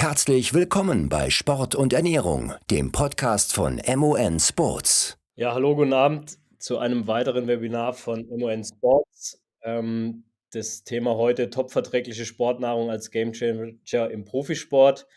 [0.00, 5.18] Herzlich willkommen bei Sport und Ernährung, dem Podcast von MON Sports.
[5.34, 9.42] Ja, hallo, guten Abend zu einem weiteren Webinar von MON Sports.
[9.60, 10.22] Ähm,
[10.52, 15.08] das Thema heute topverträgliche Sportnahrung als Gamechanger im Profisport.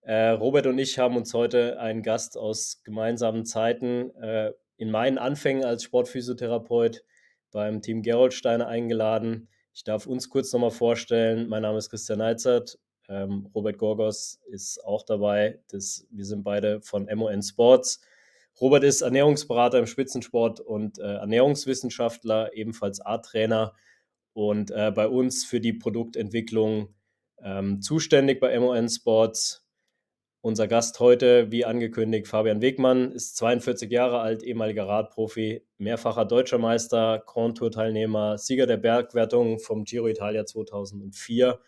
[0.00, 5.18] Äh, Robert und ich haben uns heute einen Gast aus gemeinsamen Zeiten äh, in meinen
[5.18, 7.04] Anfängen als Sportphysiotherapeut
[7.52, 9.48] beim Team Geroldsteiner eingeladen.
[9.72, 11.48] Ich darf uns kurz nochmal vorstellen.
[11.48, 12.76] Mein Name ist Christian Neizert.
[13.08, 15.60] Ähm, Robert Gorgos ist auch dabei.
[15.68, 18.00] Das, wir sind beide von MON Sports.
[18.60, 23.74] Robert ist Ernährungsberater im Spitzensport und äh, Ernährungswissenschaftler, ebenfalls A-Trainer
[24.32, 26.94] und äh, bei uns für die Produktentwicklung
[27.42, 29.62] ähm, zuständig bei MON Sports.
[30.40, 36.58] Unser Gast heute, wie angekündigt, Fabian Wegmann, ist 42 Jahre alt, ehemaliger Radprofi, mehrfacher deutscher
[36.58, 41.58] Meister, Grand Tour-Teilnehmer, Sieger der Bergwertung vom Giro Italia 2004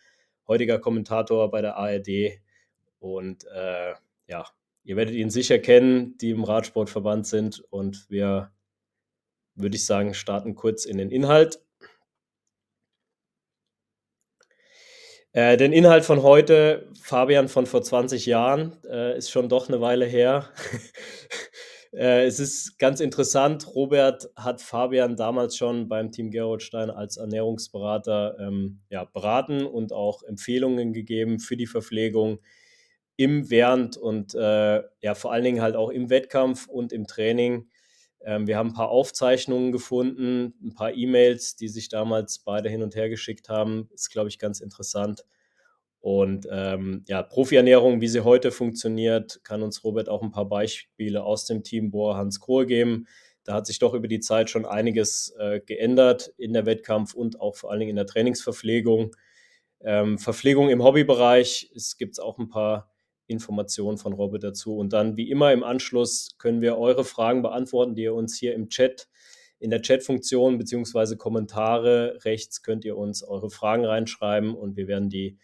[0.49, 2.41] heutiger Kommentator bei der ARD.
[2.99, 3.95] Und äh,
[4.27, 4.47] ja,
[4.83, 7.61] ihr werdet ihn sicher kennen, die im Radsportverband sind.
[7.71, 8.51] Und wir,
[9.55, 11.61] würde ich sagen, starten kurz in den Inhalt.
[15.33, 19.81] Äh, den Inhalt von heute, Fabian von vor 20 Jahren, äh, ist schon doch eine
[19.81, 20.49] Weile her.
[21.99, 28.37] Äh, es ist ganz interessant, Robert hat Fabian damals schon beim Team Geroldstein als Ernährungsberater
[28.39, 32.39] ähm, ja, beraten und auch Empfehlungen gegeben für die Verpflegung
[33.17, 37.69] im, während und äh, ja, vor allen Dingen halt auch im Wettkampf und im Training.
[38.25, 42.85] Ähm, wir haben ein paar Aufzeichnungen gefunden, ein paar E-Mails, die sich damals beide hin
[42.85, 43.89] und her geschickt haben.
[43.93, 45.25] Ist, glaube ich, ganz interessant.
[46.01, 51.25] Und ähm, ja, Profi-Ernährung, wie sie heute funktioniert, kann uns Robert auch ein paar Beispiele
[51.25, 53.07] aus dem Team Bohr Hans Kohl geben.
[53.45, 57.41] Da hat sich doch über die Zeit schon einiges äh, geändert in der Wettkampf und
[57.41, 59.17] auch vor allen Dingen in der Trainingsverpflegung.
[59.81, 62.91] Ähm, Verpflegung im Hobbybereich, es gibt auch ein paar
[63.27, 64.77] Informationen von Robert dazu.
[64.77, 68.55] Und dann, wie immer im Anschluss, können wir eure Fragen beantworten, die ihr uns hier
[68.55, 69.09] im Chat,
[69.61, 75.11] in der Chat-Funktion beziehungsweise Kommentare rechts könnt ihr uns eure Fragen reinschreiben und wir werden
[75.11, 75.37] die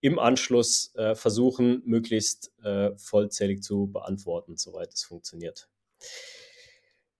[0.00, 5.68] im Anschluss äh, versuchen, möglichst äh, vollzählig zu beantworten, soweit es funktioniert.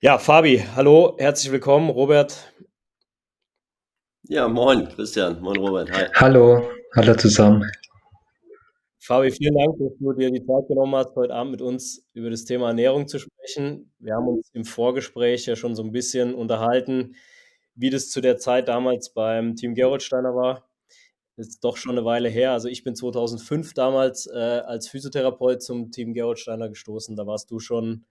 [0.01, 1.91] Ja, Fabi, hallo, herzlich willkommen.
[1.91, 2.53] Robert.
[4.23, 5.41] Ja, moin, Christian.
[5.41, 5.91] Moin, Robert.
[5.93, 6.07] Hi.
[6.15, 7.71] Hallo, hallo zusammen.
[8.99, 12.31] Fabi, vielen Dank, dass du dir die Zeit genommen hast, heute Abend mit uns über
[12.31, 13.93] das Thema Ernährung zu sprechen.
[13.99, 17.17] Wir haben uns im Vorgespräch ja schon so ein bisschen unterhalten,
[17.75, 20.70] wie das zu der Zeit damals beim Team Geroldsteiner war
[21.37, 22.53] ist doch schon eine Weile her.
[22.53, 27.17] Also ich bin 2005 damals äh, als Physiotherapeut zum Team Gerhard Steiner gestoßen.
[27.17, 28.05] Da warst du schon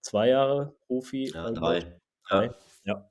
[0.00, 1.32] zwei Jahre Profi.
[1.34, 1.98] Ja, drei.
[2.30, 2.54] Ja.
[2.84, 3.10] ja.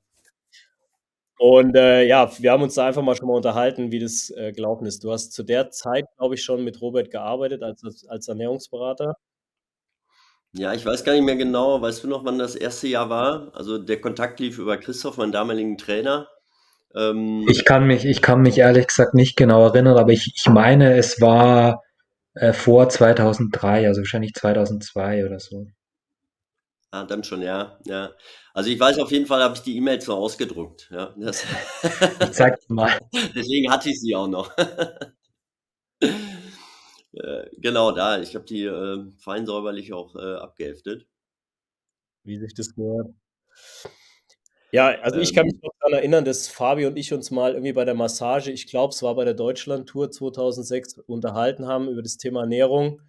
[1.38, 4.52] Und äh, ja, wir haben uns da einfach mal schon mal unterhalten, wie das äh,
[4.52, 5.04] gelaufen ist.
[5.04, 9.16] Du hast zu der Zeit, glaube ich, schon mit Robert gearbeitet als, als Ernährungsberater.
[10.52, 11.80] Ja, ich weiß gar nicht mehr genau.
[11.80, 13.52] Weißt du noch, wann das erste Jahr war?
[13.54, 16.28] Also der Kontakt lief über Christoph, meinen damaligen Trainer.
[16.94, 20.48] Ähm, ich kann mich, ich kann mich ehrlich gesagt nicht genau erinnern, aber ich, ich
[20.48, 21.82] meine, es war
[22.34, 25.66] äh, vor 2003, also wahrscheinlich 2002 oder so.
[26.92, 28.10] Ah, dann schon, ja, ja.
[28.52, 30.88] Also ich weiß auf jeden Fall, habe ich die E-Mail so ausgedruckt.
[30.90, 31.44] Ja, das
[32.20, 32.98] ich zeig mal.
[33.34, 34.50] Deswegen hatte ich sie auch noch.
[36.00, 38.20] äh, genau, da.
[38.20, 41.06] Ich habe die äh, fein säuberlich auch äh, abgeheftet.
[42.24, 43.14] Wie sich das gehört.
[44.72, 45.60] Ja, also ich kann mich ähm.
[45.64, 48.92] noch daran erinnern, dass Fabi und ich uns mal irgendwie bei der Massage, ich glaube,
[48.92, 53.00] es war bei der Deutschland-Tour 2006, unterhalten haben über das Thema Ernährung.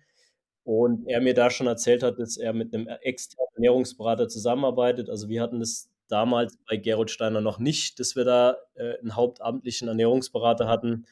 [0.63, 5.09] Und er mir da schon erzählt hat, dass er mit einem externen Ernährungsberater zusammenarbeitet.
[5.09, 9.15] Also wir hatten das damals bei Gerhard Steiner noch nicht, dass wir da äh, einen
[9.15, 11.05] hauptamtlichen Ernährungsberater hatten.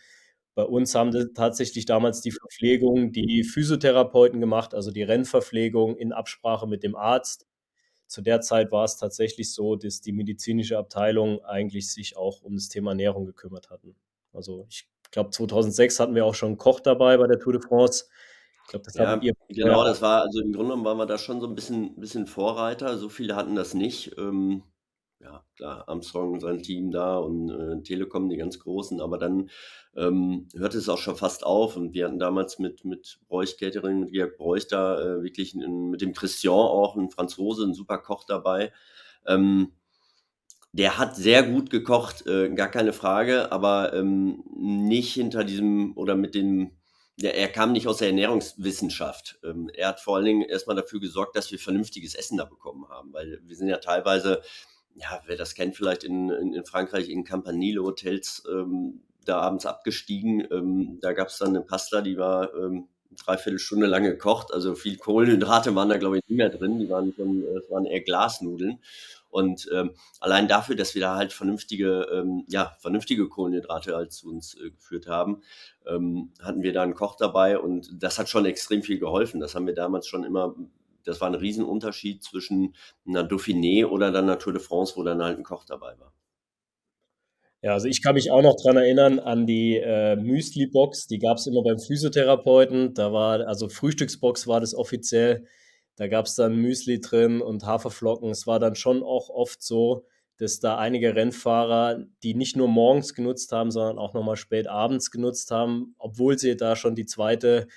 [0.53, 6.11] Bei uns haben das tatsächlich damals die Verpflegung, die Physiotherapeuten gemacht, also die Rennverpflegung in
[6.11, 7.48] Absprache mit dem Arzt
[8.09, 12.55] zu der Zeit war es tatsächlich so, dass die medizinische Abteilung eigentlich sich auch um
[12.55, 13.95] das Thema Ernährung gekümmert hatten.
[14.33, 17.61] Also ich glaube, 2006 hatten wir auch schon einen Koch dabei bei der Tour de
[17.61, 18.05] France.
[18.65, 19.33] Ich glaube, das ja, ihr.
[19.49, 22.25] Genau, das war, also im Grunde genommen waren wir da schon so ein bisschen, bisschen
[22.25, 22.97] Vorreiter.
[22.97, 24.17] So viele hatten das nicht.
[24.17, 24.63] Ähm,
[25.21, 29.49] ja, klar, Armstrong, sein Team da und äh, Telekom, die ganz Großen, aber dann
[29.95, 33.99] ähm, hörte es auch schon fast auf und wir hatten damals mit, mit Bräuch Catering,
[33.99, 37.97] mit Georg Bräuch da äh, wirklich in, mit dem Christian auch, ein Franzose, ein super
[37.97, 38.71] Koch dabei.
[39.27, 39.73] Ähm,
[40.71, 46.15] der hat sehr gut gekocht, äh, gar keine Frage, aber ähm, nicht hinter diesem oder
[46.15, 46.77] mit dem,
[47.17, 49.39] ja, er kam nicht aus der Ernährungswissenschaft.
[49.43, 52.87] Ähm, er hat vor allen Dingen erstmal dafür gesorgt, dass wir vernünftiges Essen da bekommen
[52.87, 54.41] haben, weil wir sind ja teilweise
[54.95, 60.47] ja, wer das kennt, vielleicht in, in, in Frankreich in Campanile-Hotels ähm, da abends abgestiegen.
[60.51, 62.87] Ähm, da gab es dann eine Pasta, die war ähm,
[63.23, 64.53] dreiviertel Stunde lang gekocht.
[64.53, 66.79] Also viel Kohlenhydrate waren da, glaube ich, nicht mehr drin.
[66.79, 68.79] Die waren schon, äh, waren eher Glasnudeln.
[69.29, 74.29] Und ähm, allein dafür, dass wir da halt vernünftige, ähm, ja, vernünftige Kohlenhydrate halt zu
[74.29, 75.43] uns äh, geführt haben,
[75.85, 79.39] ähm, hatten wir da einen Koch dabei und das hat schon extrem viel geholfen.
[79.39, 80.55] Das haben wir damals schon immer,
[81.09, 82.75] das war ein Riesenunterschied zwischen
[83.07, 86.13] einer Dauphiné oder dann einer Tour de France, wo dann halt ein Koch dabei war.
[87.61, 91.37] Ja, also ich kann mich auch noch dran erinnern an die äh, Müsli-Box, die gab
[91.37, 92.93] es immer beim Physiotherapeuten.
[92.93, 95.45] Da war, also Frühstücksbox war das offiziell.
[95.97, 98.29] Da gab es dann Müsli drin und Haferflocken.
[98.29, 100.05] Es war dann schon auch oft so,
[100.37, 105.11] dass da einige Rennfahrer, die nicht nur morgens genutzt haben, sondern auch nochmal spät abends
[105.11, 107.67] genutzt haben, obwohl sie da schon die zweite,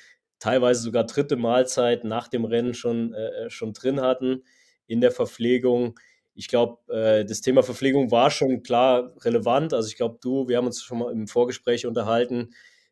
[0.43, 4.43] teilweise sogar dritte Mahlzeit nach dem Rennen schon, äh, schon drin hatten
[4.87, 5.95] in der Verpflegung
[6.35, 9.75] ich glaube, äh, das Thema Verpflegung war schon klar relevant.
[9.75, 12.51] Also ich glaube, du, wir haben uns schon mal im Vorgespräch unterhalten,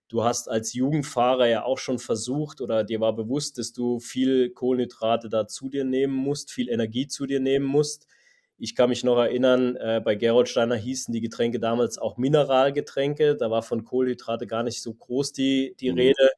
[0.08, 4.50] du hast als Jugendfahrer ja auch schon versucht oder dir war bewusst, dass du viel
[4.50, 8.06] Kohlenhydrate da zu dir nehmen musst, viel Energie zu dir nehmen musst.
[8.58, 13.36] Ich kann mich noch erinnern, äh, bei Gerold Steiner hießen die Getränke damals auch Mineralgetränke.
[13.36, 15.98] Da war von Kohlenhydrate gar nicht so groß die, die mhm.
[15.98, 16.30] Rede.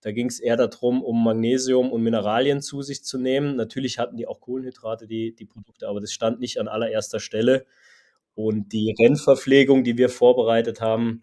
[0.00, 3.56] Da ging es eher darum, um Magnesium und Mineralien zu sich zu nehmen.
[3.56, 7.66] Natürlich hatten die auch Kohlenhydrate, die, die Produkte, aber das stand nicht an allererster Stelle.
[8.34, 11.20] Und die Rennverpflegung, die wir vorbereitet haben,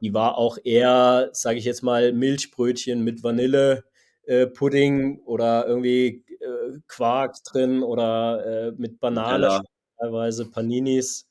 [0.00, 6.78] die war auch eher, sage ich jetzt mal, Milchbrötchen mit Vanillepudding äh, oder irgendwie äh,
[6.86, 9.62] Quark drin oder äh, mit Banane, ja.
[9.98, 11.26] teilweise Paninis.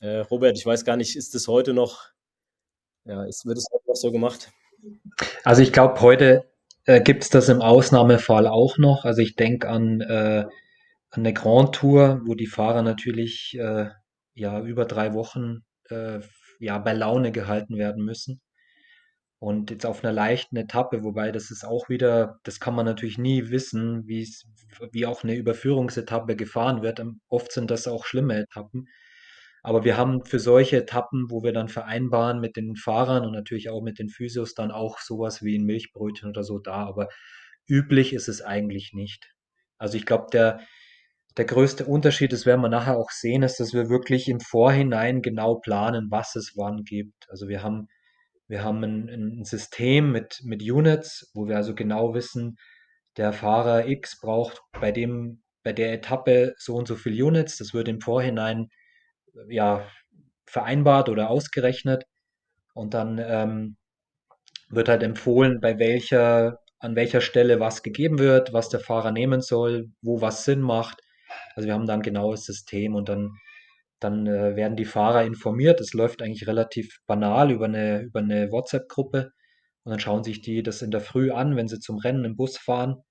[0.00, 2.04] Äh, Robert, ich weiß gar nicht, ist das heute noch,
[3.04, 4.52] ja, ist, wird es heute noch so gemacht?
[5.44, 6.44] Also ich glaube, heute
[6.84, 9.04] äh, gibt es das im Ausnahmefall auch noch.
[9.04, 10.44] Also ich denke an, äh,
[11.10, 13.90] an eine Grand Tour, wo die Fahrer natürlich äh,
[14.34, 16.20] ja über drei Wochen äh,
[16.58, 18.40] ja bei Laune gehalten werden müssen.
[19.38, 23.18] Und jetzt auf einer leichten Etappe, wobei das ist auch wieder, das kann man natürlich
[23.18, 24.26] nie wissen, wie
[24.92, 27.02] wie auch eine Überführungsetappe gefahren wird.
[27.28, 28.88] Oft sind das auch schlimme Etappen.
[29.66, 33.68] Aber wir haben für solche Etappen, wo wir dann vereinbaren mit den Fahrern und natürlich
[33.68, 36.86] auch mit den Physios, dann auch sowas wie ein Milchbrötchen oder so da.
[36.86, 37.08] Aber
[37.66, 39.34] üblich ist es eigentlich nicht.
[39.76, 40.60] Also ich glaube, der,
[41.36, 45.20] der größte Unterschied, das werden wir nachher auch sehen, ist, dass wir wirklich im Vorhinein
[45.20, 47.26] genau planen, was es wann gibt.
[47.28, 47.88] Also wir haben,
[48.46, 52.54] wir haben ein, ein System mit, mit Units, wo wir also genau wissen,
[53.16, 57.56] der Fahrer X braucht bei dem, bei der Etappe so und so viel Units.
[57.56, 58.68] Das wird im Vorhinein
[59.48, 59.86] ja,
[60.46, 62.04] vereinbart oder ausgerechnet.
[62.74, 63.76] Und dann ähm,
[64.68, 69.40] wird halt empfohlen, bei welcher, an welcher Stelle was gegeben wird, was der Fahrer nehmen
[69.40, 71.00] soll, wo was Sinn macht.
[71.54, 73.32] Also wir haben da ein genaues System und dann,
[74.00, 75.80] dann äh, werden die Fahrer informiert.
[75.80, 79.32] Es läuft eigentlich relativ banal über eine, über eine WhatsApp-Gruppe.
[79.84, 82.36] Und dann schauen sich die das in der Früh an, wenn sie zum Rennen im
[82.36, 83.02] Bus fahren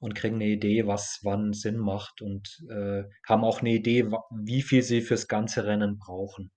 [0.00, 4.62] und kriegen eine Idee, was wann Sinn macht und äh, haben auch eine Idee, wie
[4.62, 6.52] viel sie fürs ganze Rennen brauchen.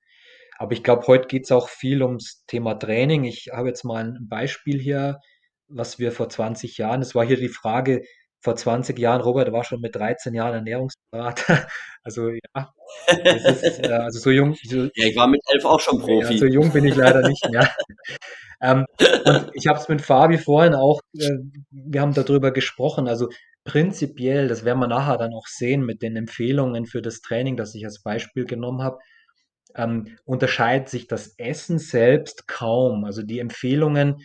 [0.58, 3.24] Aber ich glaube, heute geht es auch viel ums Thema Training.
[3.24, 5.20] Ich habe jetzt mal ein Beispiel hier,
[5.68, 8.04] was wir vor 20 Jahren, es war hier die Frage,
[8.42, 11.68] vor 20 Jahren, Robert war schon mit 13 Jahren Ernährungsberater.
[12.04, 12.74] Also ja,
[13.10, 14.56] ist, äh, also so jung.
[14.64, 16.34] So, ja, ich war mit elf auch schon Profi.
[16.34, 17.70] Ja, so jung bin ich leider nicht mehr.
[18.64, 18.88] ähm,
[19.24, 21.30] und ich habe es mit Fabi vorhin auch, äh,
[21.70, 23.08] wir haben darüber gesprochen.
[23.08, 23.30] Also
[23.66, 27.76] prinzipiell, das werden wir nachher dann auch sehen mit den Empfehlungen für das Training, das
[27.76, 28.98] ich als Beispiel genommen habe,
[29.76, 33.06] ähm, unterscheidet sich das Essen selbst kaum.
[33.06, 34.24] Also die Empfehlungen,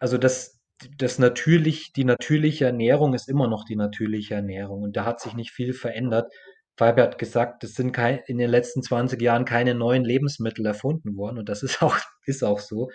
[0.00, 0.53] also das,
[0.98, 5.34] das natürlich, die natürliche Ernährung ist immer noch die natürliche Ernährung und da hat sich
[5.34, 6.32] nicht viel verändert.
[6.76, 11.16] Fabi hat gesagt, es sind kein, in den letzten 20 Jahren keine neuen Lebensmittel erfunden
[11.16, 12.90] worden und das ist auch, ist auch so.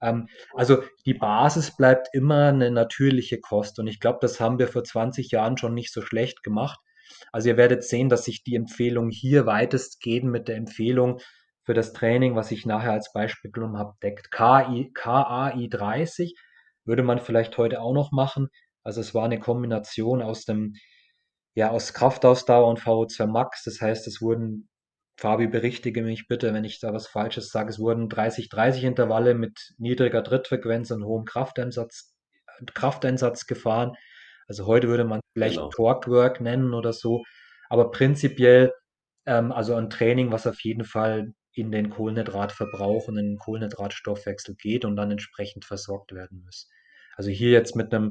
[0.00, 4.68] Ähm, also die Basis bleibt immer eine natürliche Kost und ich glaube, das haben wir
[4.68, 6.80] vor 20 Jahren schon nicht so schlecht gemacht.
[7.32, 11.20] Also ihr werdet sehen, dass sich die Empfehlung hier weitestgehend mit der Empfehlung
[11.62, 14.30] für das Training, was ich nachher als Beispiel genommen habe, deckt.
[14.30, 16.34] KI, KAI 30
[16.84, 18.48] würde man vielleicht heute auch noch machen.
[18.82, 20.74] Also es war eine Kombination aus dem,
[21.54, 23.64] ja, aus Kraftausdauer und VO2 Max.
[23.64, 24.68] Das heißt, es wurden,
[25.18, 29.74] Fabi, berichtige mich bitte, wenn ich da was Falsches sage, es wurden 30-30 Intervalle mit
[29.78, 32.14] niedriger Drittfrequenz und hohem Krafteinsatz,
[32.74, 33.94] Krafteinsatz gefahren.
[34.48, 35.70] Also heute würde man vielleicht genau.
[35.70, 37.22] Torque Work nennen oder so.
[37.70, 38.72] Aber prinzipiell,
[39.26, 44.56] ähm, also ein Training, was auf jeden Fall in den Kohlenhydratverbrauch und in den Kohlenhydratstoffwechsel
[44.56, 46.68] geht und dann entsprechend versorgt werden muss.
[47.16, 48.10] Also hier jetzt mit einem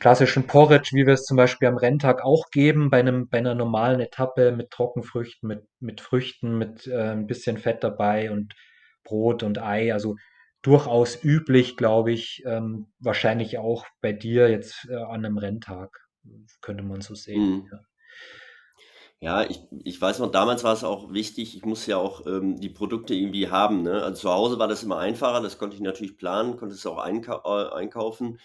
[0.00, 3.54] klassischen Porridge, wie wir es zum Beispiel am Renntag auch geben, bei, einem, bei einer
[3.54, 8.54] normalen Etappe mit Trockenfrüchten, mit, mit Früchten, mit äh, ein bisschen Fett dabei und
[9.04, 9.92] Brot und Ei.
[9.92, 10.16] Also
[10.62, 15.90] durchaus üblich, glaube ich, ähm, wahrscheinlich auch bei dir jetzt äh, an einem Renntag,
[16.60, 17.42] könnte man so sehen.
[17.42, 17.68] Mhm.
[17.70, 17.78] Ja.
[19.22, 22.58] Ja, ich, ich weiß noch, damals war es auch wichtig, ich muss ja auch ähm,
[22.58, 23.82] die Produkte irgendwie haben.
[23.82, 24.02] Ne?
[24.02, 26.98] Also zu Hause war das immer einfacher, das konnte ich natürlich planen, konnte es auch
[26.98, 28.38] einkau äh, einkaufen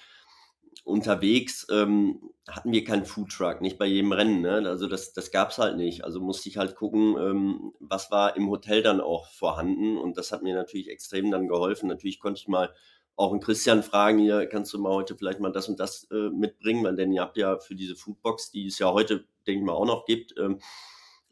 [0.85, 4.41] unterwegs ähm, hatten wir keinen Foodtruck, nicht bei jedem Rennen.
[4.41, 4.69] Ne?
[4.69, 6.03] Also das, das gab es halt nicht.
[6.03, 9.97] Also musste ich halt gucken, ähm, was war im Hotel dann auch vorhanden.
[9.97, 11.89] Und das hat mir natürlich extrem dann geholfen.
[11.89, 12.71] Natürlich konnte ich mal
[13.15, 16.29] auch einen Christian fragen, hier kannst du mal heute vielleicht mal das und das äh,
[16.29, 19.65] mitbringen, weil denn ihr habt ja für diese Foodbox, die es ja heute, denke ich
[19.65, 20.59] mal, auch noch gibt, ähm,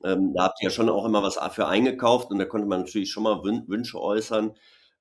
[0.03, 2.81] ähm, da habt ihr ja schon auch immer was für eingekauft und da konnte man
[2.81, 4.53] natürlich schon mal Wünsche äußern.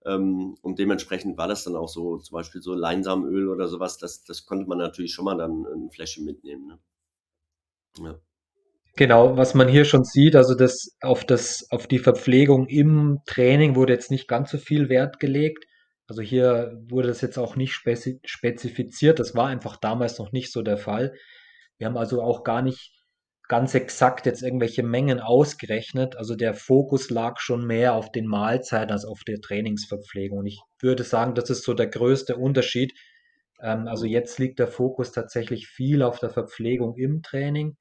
[0.04, 4.24] Ähm, und dementsprechend war das dann auch so, zum Beispiel so Leinsamöl oder sowas, das,
[4.24, 6.66] das konnte man natürlich schon mal dann ein Fläschchen mitnehmen.
[6.66, 6.78] Ne?
[8.04, 8.20] Ja.
[8.94, 13.74] Genau, was man hier schon sieht, also das auf das, auf die Verpflegung im Training
[13.74, 15.64] wurde jetzt nicht ganz so viel Wert gelegt.
[16.06, 19.18] Also hier wurde das jetzt auch nicht spezifiziert.
[19.18, 21.14] Das war einfach damals noch nicht so der Fall.
[21.78, 22.92] Wir haben also auch gar nicht
[23.52, 26.16] ganz exakt jetzt irgendwelche Mengen ausgerechnet.
[26.16, 30.38] Also der Fokus lag schon mehr auf den Mahlzeiten als auf der Trainingsverpflegung.
[30.38, 32.94] Und ich würde sagen, das ist so der größte Unterschied.
[33.60, 37.76] Ähm, also jetzt liegt der Fokus tatsächlich viel auf der Verpflegung im Training,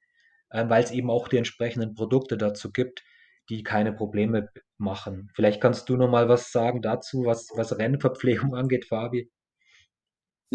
[0.50, 3.02] äh, weil es eben auch die entsprechenden Produkte dazu gibt,
[3.48, 5.30] die keine Probleme machen.
[5.34, 9.30] Vielleicht kannst du noch mal was sagen dazu, was, was Rennverpflegung angeht, Fabi.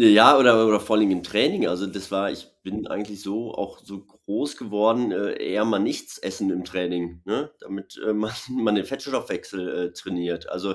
[0.00, 1.66] Ja, oder, oder vor allem im Training.
[1.66, 6.18] Also das war, ich bin eigentlich so auch so groß geworden, äh, eher mal nichts
[6.18, 7.50] essen im Training, ne?
[7.58, 10.48] damit äh, man, man den Fettstoffwechsel äh, trainiert.
[10.48, 10.74] Also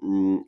[0.00, 0.44] hm,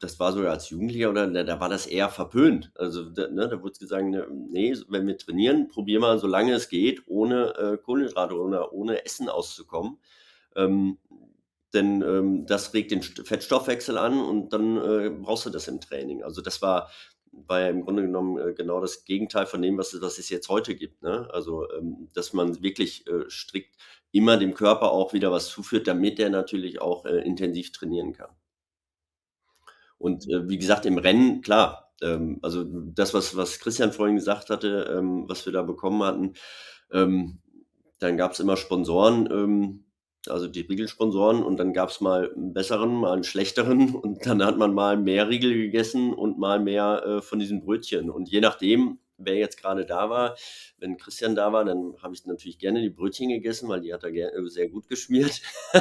[0.00, 2.72] das war sogar als Jugendlicher oder da, da war das eher verpönt.
[2.74, 6.68] Also da, ne, da wurde gesagt, ne, nee, wenn wir trainieren, probier mal, solange es
[6.68, 9.96] geht, ohne äh, Kohlenhydrate oder ohne Essen auszukommen.
[10.56, 10.98] Ähm,
[11.72, 16.22] denn ähm, das regt den Fettstoffwechsel an und dann äh, brauchst du das im Training.
[16.24, 16.90] Also das war
[17.32, 20.48] war ja im Grunde genommen äh, genau das Gegenteil von dem, was, was es jetzt
[20.48, 21.02] heute gibt.
[21.02, 21.28] Ne?
[21.32, 23.76] Also, ähm, dass man wirklich äh, strikt
[24.12, 28.30] immer dem Körper auch wieder was zuführt, damit er natürlich auch äh, intensiv trainieren kann.
[29.98, 34.90] Und wie gesagt, im Rennen, klar, ähm, also das, was, was Christian vorhin gesagt hatte,
[34.96, 36.34] ähm, was wir da bekommen hatten,
[36.92, 39.84] dann gab es immer Sponsoren,
[40.28, 44.44] also die Riegelsponsoren und dann gab es mal einen besseren, mal einen schlechteren und dann
[44.44, 48.10] hat man mal mehr Riegel gegessen und mal mehr äh, von diesen Brötchen.
[48.10, 50.36] Und je nachdem, wer jetzt gerade da war,
[50.78, 54.04] wenn Christian da war, dann habe ich natürlich gerne die Brötchen gegessen, weil die hat
[54.04, 55.40] er äh, sehr gut geschmiert.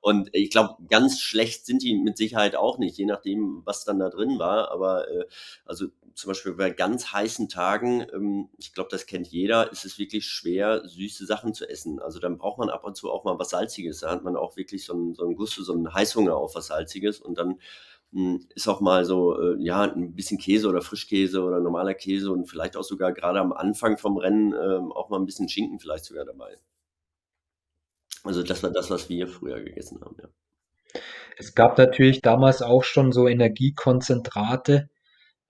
[0.00, 3.98] Und ich glaube, ganz schlecht sind die mit Sicherheit auch nicht, je nachdem, was dann
[3.98, 4.70] da drin war.
[4.70, 5.24] Aber äh,
[5.64, 9.98] also zum Beispiel bei ganz heißen Tagen, ähm, ich glaube, das kennt jeder, ist es
[9.98, 12.00] wirklich schwer, süße Sachen zu essen.
[12.00, 14.00] Also dann braucht man ab und zu auch mal was Salziges.
[14.00, 16.68] Da hat man auch wirklich so einen, so einen Gusto, so einen Heißhunger auf was
[16.68, 17.20] Salziges.
[17.20, 17.58] Und dann
[18.12, 21.94] mh, hm, ist auch mal so, äh, ja, ein bisschen Käse oder Frischkäse oder normaler
[21.94, 25.48] Käse und vielleicht auch sogar gerade am Anfang vom Rennen äh, auch mal ein bisschen
[25.48, 26.58] Schinken vielleicht sogar dabei.
[28.22, 30.28] Also das war das, was wir früher gegessen haben, ja.
[31.36, 34.88] Es gab natürlich damals auch schon so Energiekonzentrate.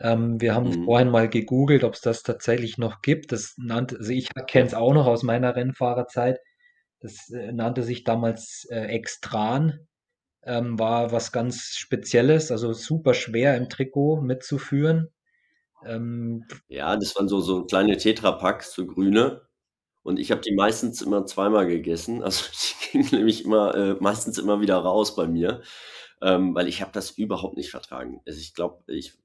[0.00, 0.84] Ähm, wir haben mhm.
[0.84, 3.32] vorhin mal gegoogelt, ob es das tatsächlich noch gibt.
[3.32, 6.38] Das nannte, also ich kenne es auch noch aus meiner Rennfahrerzeit.
[7.00, 9.86] Das äh, nannte sich damals äh, Extran.
[10.46, 15.08] Ähm, war was ganz Spezielles, also super schwer im Trikot mitzuführen.
[15.86, 19.42] Ähm, ja, das waren so, so kleine Tetrapacks, so grüne.
[20.02, 22.22] Und ich habe die meistens immer zweimal gegessen.
[22.22, 22.44] Also
[22.92, 25.62] die gingen nämlich immer, äh, meistens immer wieder raus bei mir,
[26.20, 28.20] ähm, weil ich habe das überhaupt nicht vertragen.
[28.26, 29.18] Also ich glaube, ich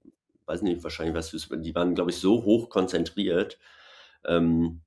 [0.49, 3.57] weiß nicht, wahrscheinlich es, die waren, glaube ich, so hoch konzentriert.
[4.25, 4.81] Ähm,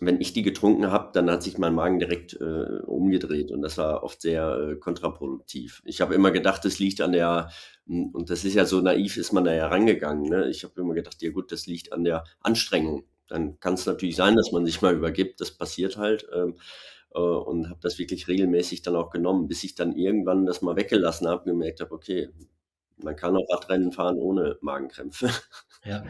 [0.00, 3.78] wenn ich die getrunken habe, dann hat sich mein Magen direkt äh, umgedreht und das
[3.78, 5.82] war oft sehr äh, kontraproduktiv.
[5.84, 7.50] Ich habe immer gedacht, das liegt an der,
[7.86, 10.30] hm, und das ist ja so naiv, ist man da ja rangegangen.
[10.30, 10.48] Ne?
[10.48, 14.16] Ich habe immer gedacht, ja gut, das liegt an der Anstrengung dann kann es natürlich
[14.16, 15.40] sein, dass man sich mal übergibt.
[15.40, 16.26] Das passiert halt.
[16.34, 16.56] Ähm,
[17.14, 20.76] äh, und habe das wirklich regelmäßig dann auch genommen, bis ich dann irgendwann das mal
[20.76, 22.30] weggelassen habe und gemerkt habe, okay,
[23.02, 25.30] man kann auch Radrennen fahren ohne Magenkrämpfe.
[25.84, 26.04] Ja,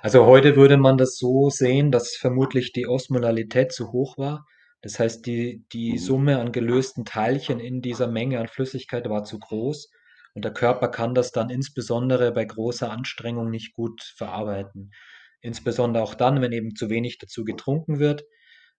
[0.00, 4.46] also heute würde man das so sehen, dass vermutlich die Osmolalität zu hoch war.
[4.80, 5.98] Das heißt, die, die mhm.
[5.98, 9.90] Summe an gelösten Teilchen in dieser Menge an Flüssigkeit war zu groß
[10.34, 14.92] und der Körper kann das dann insbesondere bei großer Anstrengung nicht gut verarbeiten.
[15.40, 18.24] Insbesondere auch dann, wenn eben zu wenig dazu getrunken wird.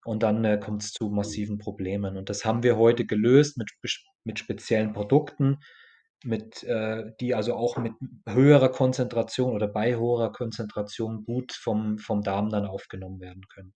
[0.06, 2.16] Und dann äh, kommt es zu massiven Problemen.
[2.16, 3.72] Und das haben wir heute gelöst mit,
[4.24, 5.58] mit speziellen Produkten,
[6.24, 7.94] mit, äh, die also auch mit
[8.28, 13.74] höherer Konzentration oder bei hoher Konzentration gut vom, vom Darm dann aufgenommen werden können.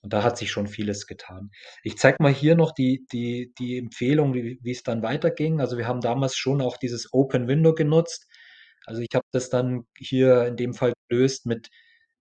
[0.00, 1.50] Und da hat sich schon vieles getan.
[1.82, 5.60] Ich zeige mal hier noch die, die, die Empfehlung, wie, wie es dann weiterging.
[5.60, 8.26] Also wir haben damals schon auch dieses Open Window genutzt.
[8.86, 11.68] Also ich habe das dann hier in dem Fall gelöst mit,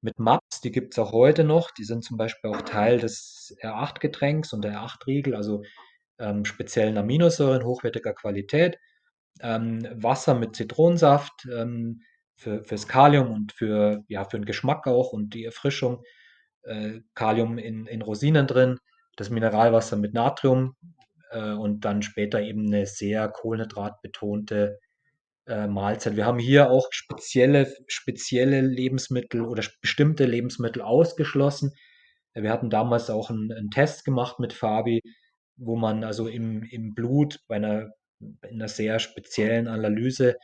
[0.02, 1.72] mit Maps, die gibt es auch heute noch.
[1.72, 5.64] Die sind zum Beispiel auch Teil des R8-Getränks und der R8-Riegel, also
[6.20, 8.78] ähm, speziellen Aminosäuren hochwertiger Qualität.
[9.42, 12.02] Ähm, Wasser mit Zitronensaft ähm,
[12.36, 16.04] für, fürs Kalium und für, ja, für den Geschmack auch und die Erfrischung
[16.64, 18.80] äh, Kalium in, in Rosinen drin,
[19.16, 20.76] das Mineralwasser mit Natrium
[21.32, 24.80] äh, und dann später eben eine sehr kohlenhydratbetonte
[25.48, 26.16] äh, Mahlzeit.
[26.16, 31.74] Wir haben hier auch spezielle, spezielle Lebensmittel oder bestimmte Lebensmittel ausgeschlossen.
[32.34, 35.02] Wir hatten damals auch einen, einen Test gemacht mit Fabi,
[35.56, 40.36] wo man also im, im Blut bei einer, in einer sehr speziellen Analyse,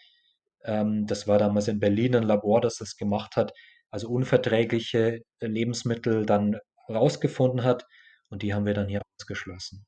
[0.63, 3.53] ähm, das war damals in Berlin ein Labor, das das gemacht hat,
[3.91, 6.57] also unverträgliche Lebensmittel dann
[6.89, 7.85] rausgefunden hat
[8.29, 9.85] und die haben wir dann hier ausgeschlossen.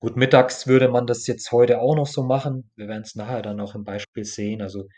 [0.00, 2.70] Gut, mittags würde man das jetzt heute auch noch so machen.
[2.76, 4.62] Wir werden es nachher dann auch im Beispiel sehen.
[4.62, 4.88] Also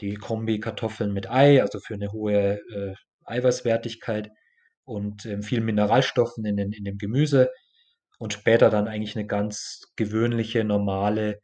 [0.00, 2.94] die Kombi Kartoffeln mit Ei, also für eine hohe äh,
[3.24, 4.30] Eiweißwertigkeit
[4.84, 7.50] und äh, viel Mineralstoffen in, den, in dem Gemüse
[8.20, 11.40] und später dann eigentlich eine ganz gewöhnliche, normale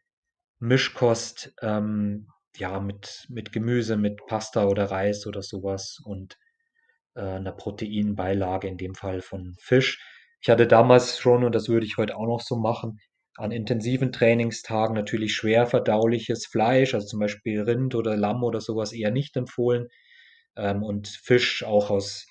[0.59, 2.29] Mischkost, ähm,
[2.59, 6.37] ja, mit, mit Gemüse, mit Pasta oder Reis oder sowas und
[7.15, 10.05] äh, einer Proteinbeilage, in dem Fall von Fisch.
[10.43, 12.99] Ich hatte damals schon, und das würde ich heute auch noch so machen,
[13.37, 18.93] an intensiven Trainingstagen natürlich schwer verdauliches Fleisch, also zum Beispiel Rind oder Lamm oder sowas
[18.93, 19.89] eher nicht empfohlen.
[20.57, 22.27] Ähm, und Fisch auch aus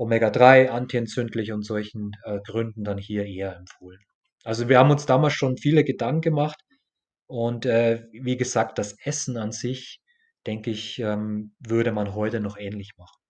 [0.00, 4.00] Omega-3, antientzündlich und solchen äh, Gründen dann hier eher empfohlen.
[4.44, 6.60] Also wir haben uns damals schon viele Gedanken gemacht,
[7.30, 10.00] und äh, wie gesagt, das Essen an sich,
[10.48, 13.20] denke ich, ähm, würde man heute noch ähnlich machen.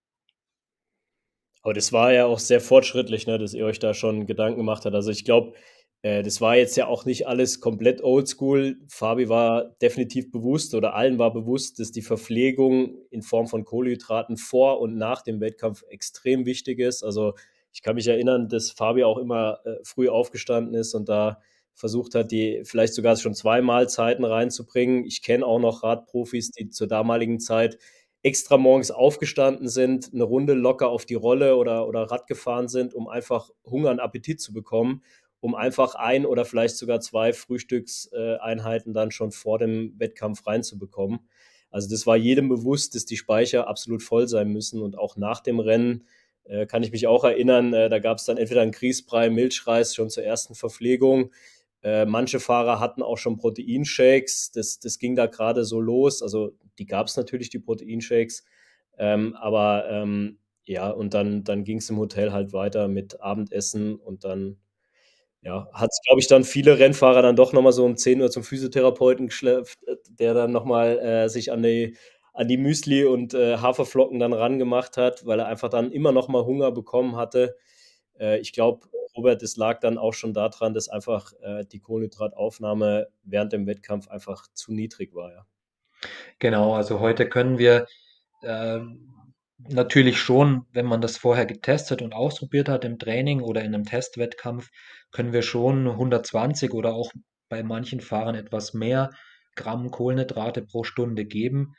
[1.61, 4.85] Aber das war ja auch sehr fortschrittlich, ne, dass ihr euch da schon Gedanken gemacht
[4.85, 4.95] habt.
[4.95, 5.53] Also ich glaube,
[6.01, 8.77] äh, das war jetzt ja auch nicht alles komplett oldschool.
[8.87, 14.37] Fabi war definitiv bewusst oder allen war bewusst, dass die Verpflegung in Form von Kohlenhydraten
[14.37, 17.03] vor und nach dem Wettkampf extrem wichtig ist.
[17.03, 17.33] Also
[17.73, 21.39] ich kann mich erinnern, dass Fabi auch immer äh, früh aufgestanden ist und da
[21.73, 25.05] versucht hat, die vielleicht sogar schon zwei Mahlzeiten reinzubringen.
[25.05, 27.77] Ich kenne auch noch Radprofis, die zur damaligen Zeit
[28.23, 32.93] extra morgens aufgestanden sind, eine Runde locker auf die Rolle oder, oder Rad gefahren sind,
[32.93, 35.01] um einfach Hunger und Appetit zu bekommen,
[35.41, 41.19] um einfach ein oder vielleicht sogar zwei Frühstückseinheiten dann schon vor dem Wettkampf reinzubekommen.
[41.69, 45.41] Also das war jedem bewusst, dass die Speicher absolut voll sein müssen und auch nach
[45.41, 46.05] dem Rennen
[46.45, 49.93] äh, kann ich mich auch erinnern, äh, da gab es dann entweder einen Grießbrei, Milchreis
[49.93, 51.31] schon zur ersten Verpflegung
[51.83, 54.51] äh, manche Fahrer hatten auch schon Proteinshakes.
[54.51, 56.21] Das, das ging da gerade so los.
[56.21, 58.45] Also die gab es natürlich, die Proteinshakes.
[58.97, 63.95] Ähm, aber ähm, ja, und dann, dann ging es im Hotel halt weiter mit Abendessen
[63.95, 64.57] und dann
[65.43, 68.29] ja, hat es, glaube ich, dann viele Rennfahrer dann doch nochmal so um 10 Uhr
[68.29, 71.97] zum Physiotherapeuten geschleppt, äh, der dann nochmal äh, sich an die,
[72.33, 76.45] an die Müsli und äh, Haferflocken dann rangemacht hat, weil er einfach dann immer nochmal
[76.45, 77.55] Hunger bekommen hatte.
[78.19, 78.85] Äh, ich glaube,
[79.17, 84.07] Robert, es lag dann auch schon daran, dass einfach äh, die Kohlenhydrataufnahme während dem Wettkampf
[84.07, 85.31] einfach zu niedrig war.
[85.31, 85.45] Ja.
[86.39, 87.87] Genau, also heute können wir
[88.43, 88.79] äh,
[89.69, 93.85] natürlich schon, wenn man das vorher getestet und ausprobiert hat im Training oder in einem
[93.85, 94.69] Testwettkampf,
[95.11, 97.11] können wir schon 120 oder auch
[97.49, 99.11] bei manchen Fahrern etwas mehr
[99.55, 101.73] Gramm Kohlenhydrate pro Stunde geben.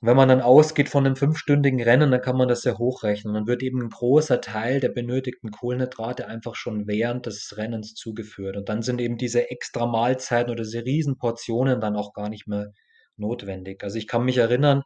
[0.00, 3.32] Wenn man dann ausgeht von einem fünfstündigen Rennen, dann kann man das sehr hochrechnen.
[3.32, 8.56] Dann wird eben ein großer Teil der benötigten Kohlenhydrate einfach schon während des Rennens zugeführt.
[8.56, 12.72] Und dann sind eben diese extra Mahlzeiten oder diese Riesenportionen dann auch gar nicht mehr
[13.16, 13.82] notwendig.
[13.82, 14.82] Also ich kann mich erinnern,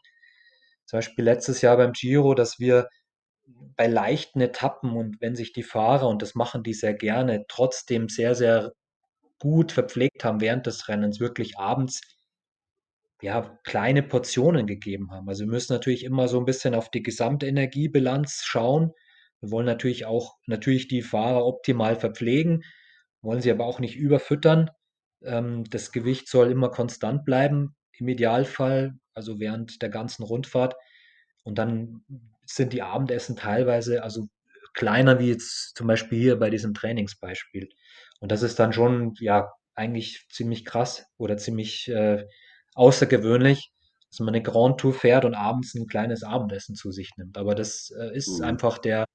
[0.91, 2.89] zum Beispiel letztes Jahr beim Giro, dass wir
[3.77, 8.09] bei leichten Etappen und wenn sich die Fahrer, und das machen die sehr gerne, trotzdem
[8.09, 8.73] sehr, sehr
[9.39, 12.01] gut verpflegt haben während des Rennens, wirklich abends
[13.23, 15.29] ja, kleine Portionen gegeben haben.
[15.29, 18.93] Also wir müssen natürlich immer so ein bisschen auf die Gesamtenergiebilanz schauen.
[19.41, 22.65] Wir wollen natürlich auch natürlich die Fahrer optimal verpflegen,
[23.23, 24.71] wollen sie aber auch nicht überfüttern.
[25.23, 30.75] Ähm, das Gewicht soll immer konstant bleiben, im Idealfall, also während der ganzen Rundfahrt.
[31.43, 32.05] Und dann
[32.45, 34.29] sind die Abendessen teilweise also
[34.75, 37.69] kleiner wie jetzt zum Beispiel hier bei diesem Trainingsbeispiel.
[38.21, 42.27] Und das ist dann schon, ja, eigentlich ziemlich krass oder ziemlich äh,
[42.75, 43.73] außergewöhnlich,
[44.11, 47.39] dass man eine Grand Tour fährt und abends ein kleines Abendessen zu sich nimmt.
[47.39, 48.45] Aber das äh, ist mhm.
[48.45, 49.07] einfach der,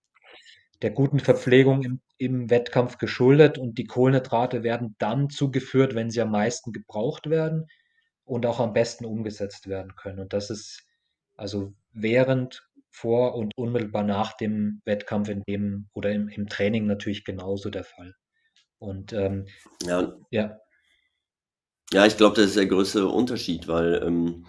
[0.82, 6.22] der guten Verpflegung im, im Wettkampf geschuldet und die Kohlenhydrate werden dann zugeführt, wenn sie
[6.22, 7.68] am meisten gebraucht werden
[8.26, 10.20] und auch am besten umgesetzt werden können.
[10.20, 10.84] Und das ist
[11.36, 17.24] also während vor und unmittelbar nach dem Wettkampf in dem oder im, im Training natürlich
[17.26, 18.16] genauso der Fall.
[18.80, 19.46] Und ähm,
[19.86, 20.14] ja.
[20.32, 20.60] ja.
[21.92, 24.46] Ja, ich glaube, das ist der größte Unterschied, weil ähm,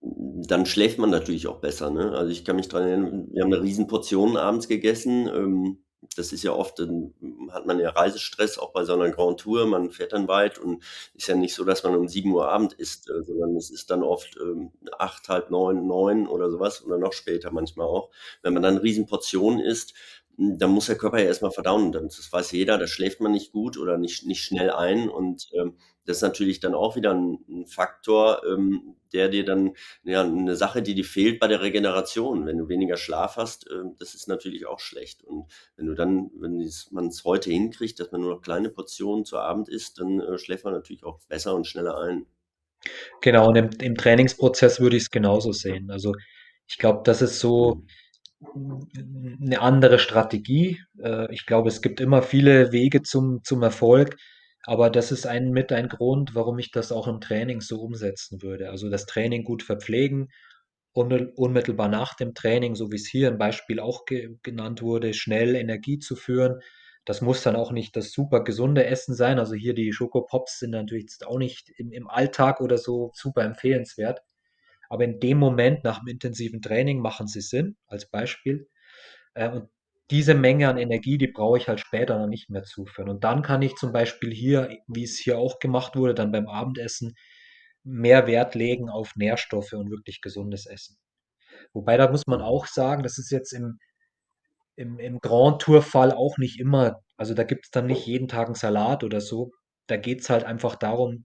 [0.00, 1.90] dann schläft man natürlich auch besser.
[1.90, 2.12] Ne?
[2.12, 5.28] Also ich kann mich daran erinnern, wir haben eine riesen Portion abends gegessen.
[5.28, 5.83] Ähm,
[6.16, 7.14] das ist ja oft, dann
[7.50, 9.66] hat man ja Reisestress, auch bei so einer Grand Tour.
[9.66, 10.82] Man fährt dann weit und
[11.14, 13.90] ist ja nicht so, dass man um 7 Uhr Abend isst, äh, sondern es ist
[13.90, 18.10] dann oft ähm, acht, halb neun, neun oder sowas oder noch später manchmal auch.
[18.42, 19.94] Wenn man dann riesen Portionen isst,
[20.36, 21.92] dann muss der Körper ja erstmal verdauen.
[21.92, 25.08] Das weiß jeder, da schläft man nicht gut oder nicht, nicht schnell ein.
[25.08, 29.74] Und ähm, das ist natürlich dann auch wieder ein, ein Faktor, ähm, der dir dann,
[30.02, 32.46] ja, eine Sache, die dir fehlt bei der Regeneration.
[32.46, 35.22] Wenn du weniger Schlaf hast, äh, das ist natürlich auch schlecht.
[35.22, 39.24] Und wenn du dann, wenn man es heute hinkriegt, dass man nur noch kleine Portionen
[39.24, 42.26] zu Abend isst, dann äh, schläft man natürlich auch besser und schneller ein.
[43.20, 45.90] Genau, und im, im Trainingsprozess würde ich es genauso sehen.
[45.90, 46.12] Also
[46.66, 47.86] ich glaube, das ist so, mhm
[48.54, 50.80] eine andere Strategie.
[51.02, 54.16] Äh, ich glaube, es gibt immer viele Wege zum, zum Erfolg,
[54.64, 58.42] aber das ist ein, mit ein Grund, warum ich das auch im Training so umsetzen
[58.42, 58.70] würde.
[58.70, 60.30] Also das Training gut verpflegen,
[60.94, 65.56] unmittelbar nach dem Training, so wie es hier im Beispiel auch ge genannt wurde, schnell
[65.56, 66.60] Energie zu führen.
[67.04, 69.38] Das muss dann auch nicht das super gesunde Essen sein.
[69.38, 74.22] Also hier die Schokopops sind natürlich auch nicht im, im Alltag oder so super empfehlenswert.
[74.94, 78.68] Aber in dem Moment nach dem intensiven Training machen sie Sinn, als Beispiel.
[79.34, 79.68] Äh, und
[80.08, 83.08] diese Menge an Energie, die brauche ich halt später noch nicht mehr zuführen.
[83.08, 86.46] Und dann kann ich zum Beispiel hier, wie es hier auch gemacht wurde, dann beim
[86.46, 87.16] Abendessen
[87.82, 90.96] mehr Wert legen auf Nährstoffe und wirklich gesundes Essen.
[91.72, 93.80] Wobei da muss man auch sagen, das ist jetzt im,
[94.76, 98.46] im, im Grand Tour-Fall auch nicht immer, also da gibt es dann nicht jeden Tag
[98.46, 99.50] einen Salat oder so.
[99.88, 101.24] Da geht es halt einfach darum,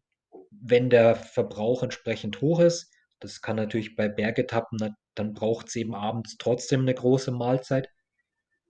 [0.49, 5.93] wenn der Verbrauch entsprechend hoch ist, das kann natürlich bei Bergetappen, dann braucht es eben
[5.95, 7.89] abends trotzdem eine große Mahlzeit.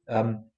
[0.08, 0.50] Ähm,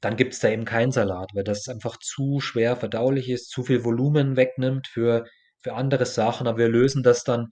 [0.00, 3.62] dann gibt es da eben keinen Salat, weil das einfach zu schwer verdaulich ist, zu
[3.62, 5.24] viel Volumen wegnimmt für,
[5.60, 6.46] für andere Sachen.
[6.46, 7.48] Aber wir lösen das dann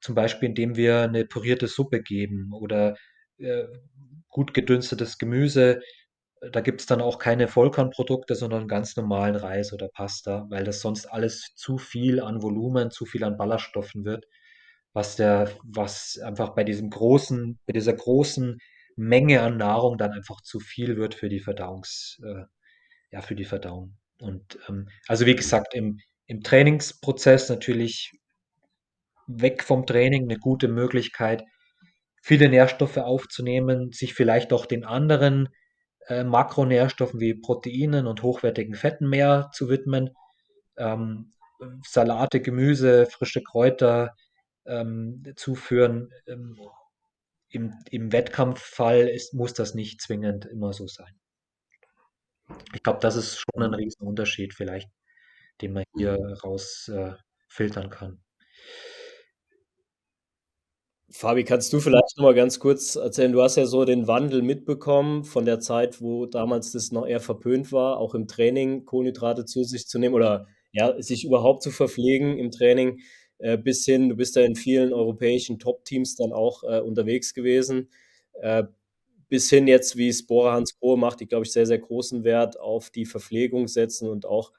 [0.00, 2.96] zum Beispiel, indem wir eine pürierte Suppe geben oder
[3.38, 3.66] äh,
[4.28, 5.80] gut gedünstetes Gemüse.
[6.50, 10.80] Da gibt es dann auch keine Vollkornprodukte, sondern ganz normalen Reis oder Pasta, weil das
[10.80, 14.26] sonst alles zu viel an Volumen, zu viel an Ballaststoffen wird
[14.92, 18.58] was der, was einfach bei diesem großen, bei dieser großen
[18.96, 22.44] Menge an Nahrung dann einfach zu viel wird für die Verdauungs, äh,
[23.10, 23.96] ja, für die Verdauung.
[24.20, 28.12] Und ähm, also wie gesagt, im, im Trainingsprozess natürlich
[29.26, 31.42] weg vom Training eine gute Möglichkeit,
[32.22, 35.48] viele Nährstoffe aufzunehmen, sich vielleicht auch den anderen
[36.08, 40.10] äh, Makronährstoffen wie Proteinen und hochwertigen Fetten mehr zu widmen.
[40.76, 41.32] Ähm,
[41.86, 44.14] Salate, Gemüse, frische Kräuter,
[44.66, 46.12] ähm, zuführen.
[46.26, 46.58] Ähm,
[47.48, 51.14] im, Im Wettkampffall ist, muss das nicht zwingend immer so sein.
[52.74, 53.74] Ich glaube, das ist schon ein.
[53.74, 54.90] Riesenunterschied vielleicht,
[55.60, 58.22] den man hier rausfiltern äh, kann.
[61.14, 64.40] Fabi, kannst du vielleicht noch mal ganz kurz erzählen, du hast ja so den Wandel
[64.40, 69.44] mitbekommen von der Zeit, wo damals das noch eher verpönt war, auch im Training Kohlenhydrate
[69.44, 73.00] zu sich zu nehmen oder ja, sich überhaupt zu verpflegen im Training.
[73.42, 77.88] Äh, bis hin, du bist ja in vielen europäischen Top-Teams dann auch äh, unterwegs gewesen,
[78.40, 78.64] äh,
[79.28, 82.22] bis hin jetzt, wie es Bora Hans Grohe macht, die, glaube ich, sehr, sehr großen
[82.22, 84.52] Wert auf die Verpflegung setzen und auch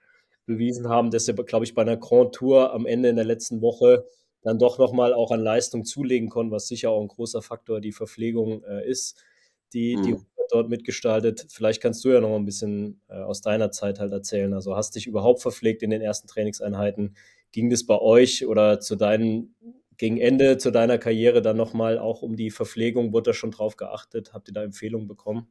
[0.45, 3.61] bewiesen haben, dass sie, glaube ich, bei einer Grand Tour am Ende in der letzten
[3.61, 4.05] Woche
[4.41, 7.93] dann doch nochmal auch an Leistung zulegen konnten, was sicher auch ein großer Faktor die
[7.93, 9.23] Verpflegung äh, ist,
[9.71, 10.03] die, mhm.
[10.03, 10.15] die
[10.49, 11.47] dort mitgestaltet.
[11.49, 14.53] Vielleicht kannst du ja noch mal ein bisschen äh, aus deiner Zeit halt erzählen.
[14.53, 17.15] Also hast dich überhaupt verpflegt in den ersten Trainingseinheiten?
[17.53, 19.55] Ging das bei euch oder zu deinen,
[19.97, 23.13] gegen Ende zu deiner Karriere dann nochmal auch um die Verpflegung?
[23.13, 24.33] Wurde da schon drauf geachtet?
[24.33, 25.47] Habt ihr da Empfehlungen bekommen?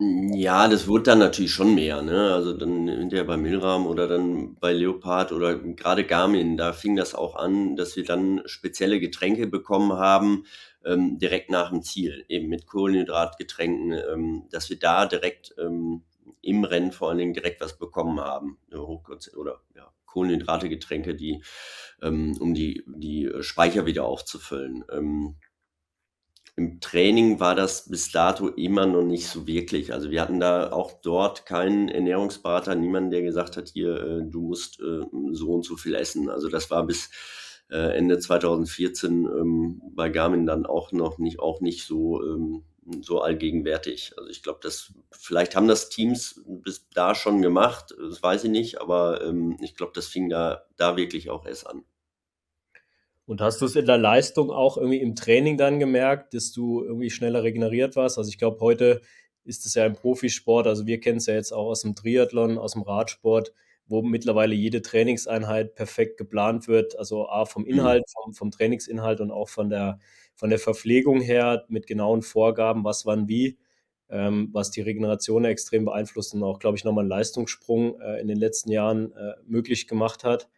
[0.00, 2.34] Ja, das wurde dann natürlich schon mehr, ne?
[2.34, 7.14] Also dann hinterher bei Milram oder dann bei Leopard oder gerade Garmin, da fing das
[7.14, 10.46] auch an, dass wir dann spezielle Getränke bekommen haben,
[10.84, 16.02] ähm, direkt nach dem Ziel, eben mit Kohlenhydratgetränken, ähm, dass wir da direkt ähm,
[16.42, 18.58] im Rennen vor allen Dingen direkt was bekommen haben.
[18.72, 21.42] Oder ja, Kohlenhydrate, Getränke, die,
[22.00, 24.84] ähm, um die, die Speicher wieder aufzufüllen.
[24.92, 25.34] Ähm,
[26.56, 29.92] Im Training war das bis dato immer noch nicht so wirklich.
[29.92, 34.40] Also wir hatten da auch dort keinen Ernährungsberater, niemanden, der gesagt hat, hier, äh, du
[34.40, 35.00] musst äh,
[35.32, 36.30] so und so viel essen.
[36.30, 37.10] Also das war bis
[37.70, 42.62] äh, Ende 2014 ähm, bei Garmin dann auch noch nicht, auch nicht so ähm,
[43.00, 44.12] so allgegenwärtig.
[44.16, 48.50] Also ich glaube, dass vielleicht haben das Teams bis da schon gemacht, das weiß ich
[48.50, 51.84] nicht, aber ähm, ich glaube, das fing da, da wirklich auch erst an.
[53.26, 56.84] Und hast du es in der Leistung auch irgendwie im Training dann gemerkt, dass du
[56.84, 58.18] irgendwie schneller regeneriert warst?
[58.18, 59.00] Also ich glaube, heute
[59.44, 62.58] ist es ja im Profisport, also wir kennen es ja jetzt auch aus dem Triathlon,
[62.58, 63.52] aus dem Radsport,
[63.86, 66.98] wo mittlerweile jede Trainingseinheit perfekt geplant wird.
[66.98, 67.68] Also A vom mhm.
[67.68, 69.98] Inhalt, vom, vom Trainingsinhalt und auch von der,
[70.34, 73.58] von der Verpflegung her mit genauen Vorgaben, was wann wie,
[74.10, 78.28] ähm, was die Regeneration extrem beeinflusst und auch, glaube ich, nochmal einen Leistungssprung äh, in
[78.28, 80.48] den letzten Jahren äh, möglich gemacht hat.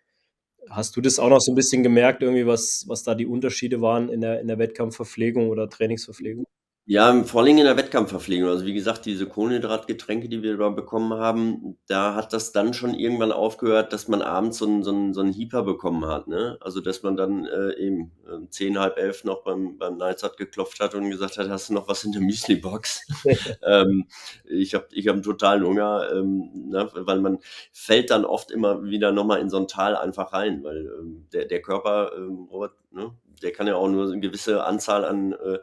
[0.69, 3.81] Hast du das auch noch so ein bisschen gemerkt, irgendwie, was, was da die Unterschiede
[3.81, 6.47] waren in der, in der Wettkampfverpflegung oder Trainingsverpflegung?
[6.89, 8.49] Ja, vor allem in der Wettkampfverpflegung.
[8.49, 12.95] Also wie gesagt, diese Kohlenhydratgetränke, die wir da bekommen haben, da hat das dann schon
[12.95, 16.57] irgendwann aufgehört, dass man abends so einen so 'n so 'n Hieper bekommen hat, ne?
[16.61, 20.79] Also, dass man dann, äh, eben, äh, 10, halb elf noch beim beim Neizart geklopft
[20.79, 23.05] hat und gesagt hat: „Hast du noch was in der Müslibox?“
[23.65, 24.07] Ähm,
[24.45, 27.39] ich habe ich habe 'n totalen Hunger, ähm, ne, weil man
[27.73, 31.27] fällt dann oft immer wieder noch mal in so ein Tal einfach rein, weil, ähm,
[31.33, 33.11] der der Körper, ähm, Robert, ne,
[33.43, 35.59] der kann ja auch nur so 'ne gewisse Anzahl an, äh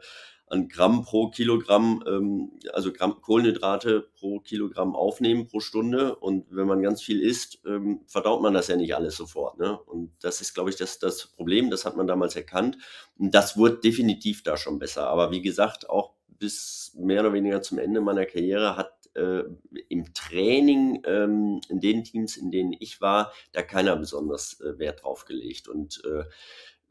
[0.46, 6.16] an Gramm pro Kilogramm, ähm, also Gramm Kohlenhydrate pro Kilogramm aufnehmen pro Stunde.
[6.16, 9.58] Und wenn man ganz viel isst, ähm, verdaut man das ja nicht alles sofort.
[9.58, 9.78] Ne?
[9.78, 11.70] Und das ist, glaube ich, das, das Problem.
[11.70, 12.78] Das hat man damals erkannt.
[13.18, 15.08] Und das wurde definitiv da schon besser.
[15.08, 19.44] Aber wie gesagt, auch bis mehr oder weniger zum Ende meiner Karriere hat äh,
[19.88, 25.24] im Training in den Teams, in denen ich war, da keiner besonders äh, Wert drauf
[25.24, 25.68] gelegt.
[25.68, 26.24] Und äh,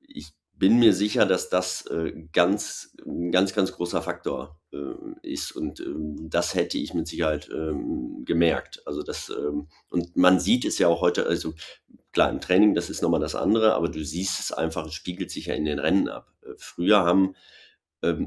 [0.07, 0.33] ich
[0.63, 2.95] bin mir sicher, dass das äh, ganz,
[3.33, 4.77] ganz, ganz großer Faktor äh,
[5.21, 5.51] ist.
[5.51, 8.81] Und ähm, das hätte ich mit Sicherheit ähm, gemerkt.
[8.85, 11.53] Also das, ähm, und man sieht es ja auch heute, also
[12.13, 15.31] klar, im Training, das ist nochmal das andere, aber du siehst es einfach, es spiegelt
[15.31, 16.31] sich ja in den Rennen ab.
[16.43, 17.35] Äh, früher haben,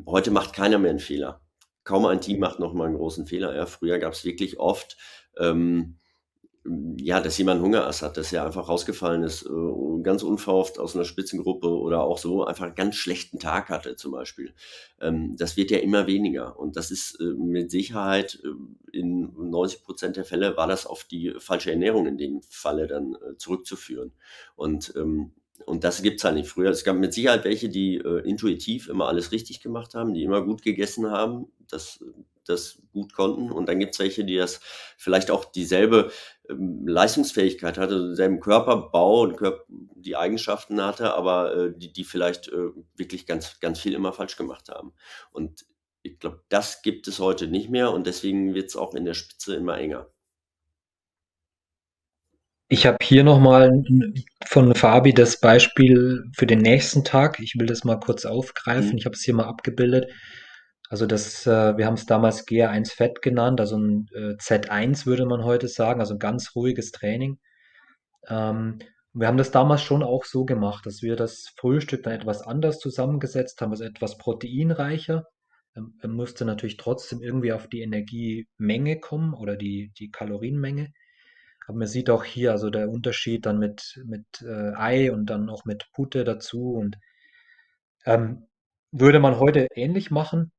[0.07, 1.41] heute macht keiner mehr einen Fehler.
[1.85, 3.55] Kaum ein Team macht nochmal einen großen Fehler.
[3.57, 4.99] Ja, früher gab es wirklich oft,
[5.39, 5.99] ähm,
[6.99, 11.05] ja, dass jemand Hungerass hat, dass er einfach rausgefallen ist, äh, ganz unverhofft aus einer
[11.05, 14.55] Spitzengruppe oder auch so einfach einen ganz schlechten Tag hatte zum Beispiel.
[15.01, 19.83] Ähm, das wird ja immer weniger und das ist äh, mit Sicherheit äh, in 90
[19.83, 24.13] Prozent der Fälle war das auf die falsche Ernährung in dem Falle dann zurückzuführen.
[24.55, 25.33] Und ähm,
[25.65, 26.71] und das gibt's halt nicht früher.
[26.71, 30.61] Es gab mit Sicherheit welche, die intuitiv immer alles richtig gemacht haben, die immer gut
[30.63, 32.05] gegessen haben, das,
[32.49, 33.51] das gut konnten.
[33.51, 34.61] Und dann gibt's welche, die das
[34.97, 36.11] vielleicht auch dieselbe
[36.49, 42.49] ähm, Leistungsfähigkeit hatte, denselben Körperbau und Körper, die Eigenschaften hatte, aber äh, die, die vielleicht
[42.49, 44.93] äh, wirklich ganz, ganz viel immer falsch gemacht haben.
[45.33, 45.67] Und
[46.03, 49.57] ich glaube, das gibt es heute nicht mehr und deswegen wird's auch in der Spitze
[49.57, 50.09] immer enger.
[52.69, 53.71] Ich habe hier nochmal
[54.45, 57.39] von Fabi das Beispiel für den nächsten Tag.
[57.39, 58.93] Ich will das mal kurz aufgreifen.
[58.93, 58.99] Mhm.
[58.99, 60.11] Ich habe es hier mal abgebildet.
[60.89, 65.27] Also das, äh, wir haben es damals GR1 Fett genannt, also ein äh, Z1 würde
[65.27, 67.39] man heute sagen, also ein ganz ruhiges Training.
[68.29, 68.79] Ähm,
[69.13, 72.79] wir haben das damals schon auch so gemacht, dass wir das Frühstück dann etwas anders
[72.79, 75.27] zusammengesetzt haben, also etwas proteinreicher.
[75.75, 80.93] Ähm, man musste natürlich trotzdem irgendwie auf die Energiemenge kommen oder die, die Kalorienmenge.
[81.67, 85.51] Aber man sieht auch hier also der Unterschied dann mit, mit äh, Ei und dann
[85.51, 86.75] auch mit Pute dazu.
[86.75, 86.97] Und
[88.05, 88.47] ähm,
[88.93, 90.53] würde man heute ähnlich machen.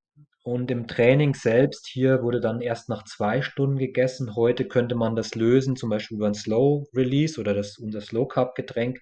[0.47, 4.33] Und im Training selbst hier wurde dann erst nach zwei Stunden gegessen.
[4.37, 8.29] Heute könnte man das lösen, zum Beispiel über ein Slow Release oder das, unser Slow
[8.29, 9.01] Carb Getränk,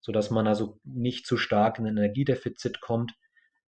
[0.00, 3.12] sodass man also nicht zu stark in ein Energiedefizit kommt.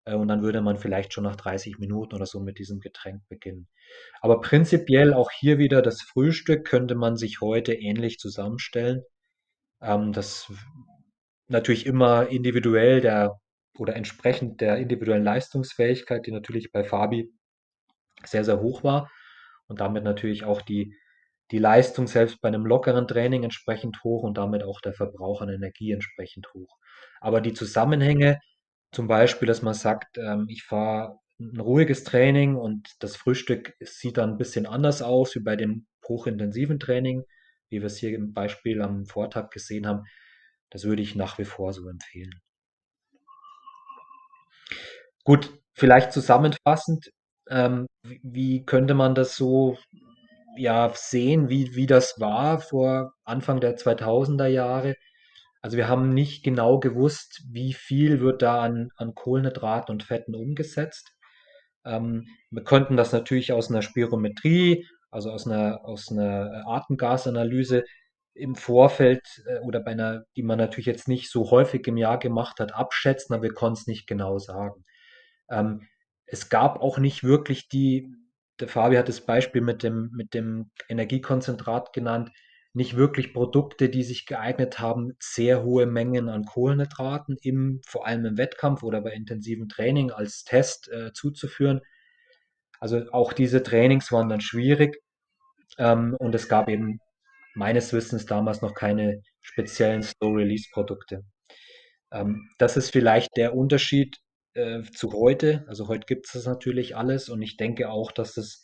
[0.04, 3.22] Äh, und dann würde man vielleicht schon nach 30 Minuten oder so mit diesem Getränk
[3.28, 3.68] beginnen.
[4.20, 9.02] Aber prinzipiell auch hier wieder das Frühstück könnte man sich heute ähnlich zusammenstellen.
[9.80, 10.52] Ähm, das
[11.46, 13.38] natürlich immer individuell der
[13.78, 17.32] oder entsprechend der individuellen Leistungsfähigkeit, die natürlich bei Fabi
[18.24, 19.10] sehr, sehr hoch war
[19.66, 20.96] und damit natürlich auch die,
[21.50, 25.48] die Leistung selbst bei einem lockeren Training entsprechend hoch und damit auch der Verbrauch an
[25.48, 26.76] Energie entsprechend hoch.
[27.20, 28.40] Aber die Zusammenhänge,
[28.92, 34.18] zum Beispiel, dass man sagt, ähm, ich fahre ein ruhiges Training und das Frühstück sieht
[34.18, 37.24] dann ein bisschen anders aus wie bei dem hochintensiven Training,
[37.70, 40.04] wie wir es hier im Beispiel am Vortag gesehen haben.
[40.70, 42.41] Das würde ich nach wie vor so empfehlen.
[45.24, 47.10] Gut, vielleicht zusammenfassend,
[47.48, 47.86] ähm,
[48.22, 49.78] wie könnte man das so
[50.56, 54.94] ja, sehen, wie, wie das war vor Anfang der 2000er Jahre?
[55.62, 60.34] Also wir haben nicht genau gewusst, wie viel wird da an, an Kohlenhydraten und Fetten
[60.34, 61.12] umgesetzt.
[61.84, 67.84] Ähm, wir konnten das natürlich aus einer Spirometrie, also aus einer, aus einer Atemgasanalyse
[68.34, 72.18] im Vorfeld äh, oder bei einer, die man natürlich jetzt nicht so häufig im Jahr
[72.18, 74.84] gemacht hat, abschätzen, aber wir konnten es nicht genau sagen.
[75.50, 75.88] Ähm,
[76.26, 78.08] es gab auch nicht wirklich die,
[78.60, 82.30] der Fabi hat das Beispiel mit dem, mit dem Energiekonzentrat genannt,
[82.74, 88.24] nicht wirklich Produkte, die sich geeignet haben, sehr hohe Mengen an Kohlenhydraten im, vor allem
[88.24, 91.82] im Wettkampf oder bei intensivem Training als Test äh, zuzuführen.
[92.80, 94.96] Also auch diese Trainings waren dann schwierig
[95.78, 96.98] ähm, und es gab eben
[97.54, 101.24] meines Wissens damals noch keine speziellen Slow-Release-Produkte.
[102.10, 104.16] Ähm, das ist vielleicht der Unterschied
[104.54, 105.64] äh, zu heute.
[105.68, 108.62] Also heute gibt es das natürlich alles und ich denke auch, dass das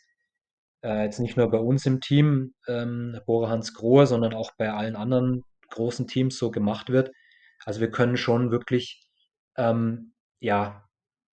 [0.83, 4.73] äh, jetzt nicht nur bei uns im Team, ähm, Bora Hans Grohe, sondern auch bei
[4.73, 7.11] allen anderen großen Teams so gemacht wird.
[7.65, 9.03] Also wir können schon wirklich,
[9.57, 10.85] ähm, ja,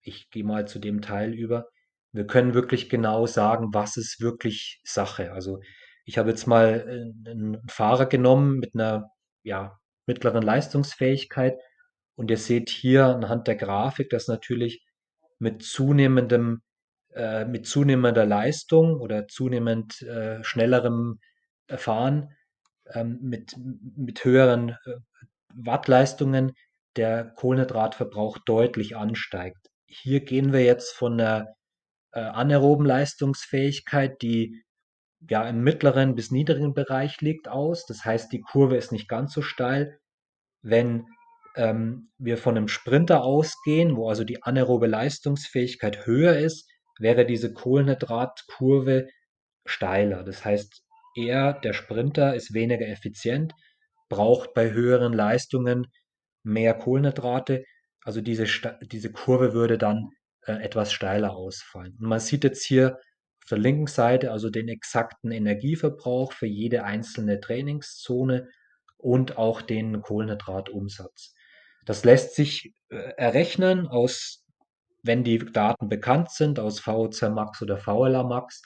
[0.01, 1.67] ich gehe mal zu dem Teil über,
[2.11, 5.33] wir können wirklich genau sagen, was ist wirklich Sache.
[5.33, 5.59] Also
[6.05, 9.09] ich habe jetzt mal äh, einen Fahrer genommen mit einer
[9.43, 11.59] ja, mittleren Leistungsfähigkeit
[12.15, 14.85] und ihr seht hier anhand der Grafik, dass natürlich
[15.39, 16.61] mit zunehmendem
[17.13, 21.19] äh, mit zunehmender Leistung oder zunehmend äh, schnellerem
[21.69, 22.35] Fahren,
[22.93, 24.95] ähm, mit, mit höheren äh,
[25.53, 26.53] Wattleistungen
[26.95, 29.69] der Kohlenhydratverbrauch deutlich ansteigt.
[29.87, 31.55] Hier gehen wir jetzt von einer
[32.11, 34.61] äh, anaeroben Leistungsfähigkeit, die
[35.29, 37.85] ja im mittleren bis niedrigen Bereich liegt, aus.
[37.85, 39.99] Das heißt, die Kurve ist nicht ganz so steil.
[40.61, 41.07] Wenn
[41.55, 47.53] ähm, wir von einem Sprinter ausgehen, wo also die anaerobe Leistungsfähigkeit höher ist, wäre diese
[47.53, 49.07] Kohlenhydratkurve
[49.65, 50.23] steiler.
[50.23, 50.83] Das heißt,
[51.15, 53.53] er, der Sprinter, ist weniger effizient,
[54.09, 55.87] braucht bei höheren Leistungen
[56.43, 57.63] mehr Kohlenhydrate.
[58.03, 58.45] Also diese,
[58.81, 60.09] diese Kurve würde dann
[60.45, 61.97] äh, etwas steiler ausfallen.
[61.99, 62.97] Und man sieht jetzt hier
[63.43, 68.47] auf der linken Seite also den exakten Energieverbrauch für jede einzelne Trainingszone
[68.97, 71.34] und auch den Kohlenhydratumsatz.
[71.85, 74.45] Das lässt sich äh, errechnen aus
[75.05, 78.61] wenn die Daten bekannt sind aus VOC Max oder VLA Max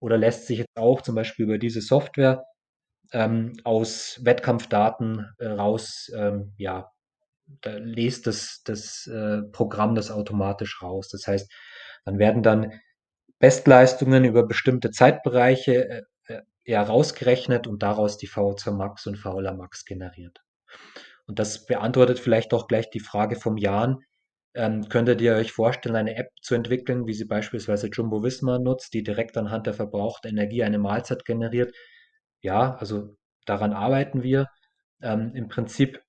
[0.00, 2.44] oder lässt sich jetzt auch zum Beispiel über diese Software
[3.12, 6.90] ähm, aus Wettkampfdaten äh, raus, ähm, ja,
[7.60, 11.08] da liest das, das äh, Programm das automatisch raus.
[11.08, 11.52] Das heißt,
[12.06, 12.72] dann werden dann
[13.38, 19.52] Bestleistungen über bestimmte Zeitbereiche äh, äh ja, rausgerechnet und daraus die VO2 Max und VLA
[19.52, 20.40] Max generiert.
[21.26, 23.98] Und das beantwortet vielleicht auch gleich die Frage vom Jan,
[24.54, 28.92] ähm, könntet ihr euch vorstellen, eine App zu entwickeln, wie sie beispielsweise Jumbo Visma nutzt,
[28.92, 31.74] die direkt anhand der verbrauchten Energie eine Mahlzeit generiert?
[32.42, 34.48] Ja, also daran arbeiten wir.
[35.00, 36.00] Ähm, Im Prinzip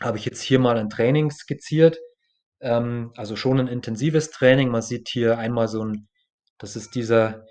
[0.00, 1.98] habe ich jetzt hier mal ein Training skizziert,
[2.60, 4.70] ähm, also schon ein intensives Training.
[4.70, 6.08] Man sieht hier einmal so ein,
[6.58, 7.44] das ist dieser,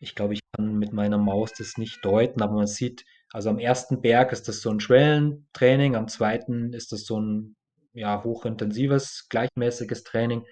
[0.00, 3.58] ich glaube, ich kann mit meiner Maus das nicht deuten, aber man sieht, also am
[3.58, 7.56] ersten Berg ist das so ein Schwellentraining, am zweiten ist das so ein
[7.92, 10.46] ja, hochintensives, gleichmäßiges Training,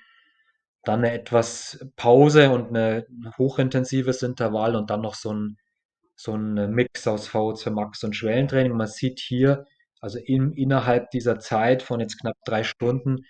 [0.82, 3.04] dann eine etwas Pause und ein
[3.38, 5.56] hochintensives Intervall und dann noch so ein,
[6.14, 8.76] so ein Mix aus VO2 Max und Schwellentraining.
[8.76, 9.66] Man sieht hier,
[10.00, 13.24] also in, innerhalb dieser Zeit von jetzt knapp drei Stunden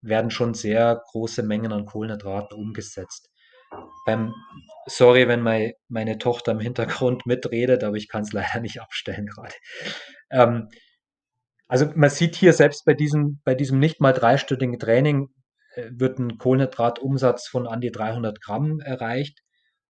[0.00, 3.31] werden schon sehr große Mengen an Kohlenhydraten umgesetzt.
[4.06, 4.34] Beim,
[4.86, 9.26] sorry, wenn mein, meine Tochter im Hintergrund mitredet, aber ich kann es leider nicht abstellen
[9.26, 9.54] gerade.
[10.30, 10.68] Ähm,
[11.68, 15.28] also man sieht hier selbst bei diesem, bei diesem nicht mal dreistündigen Training
[15.74, 19.40] äh, wird ein Kohlenhydratumsatz von an die 300 Gramm erreicht.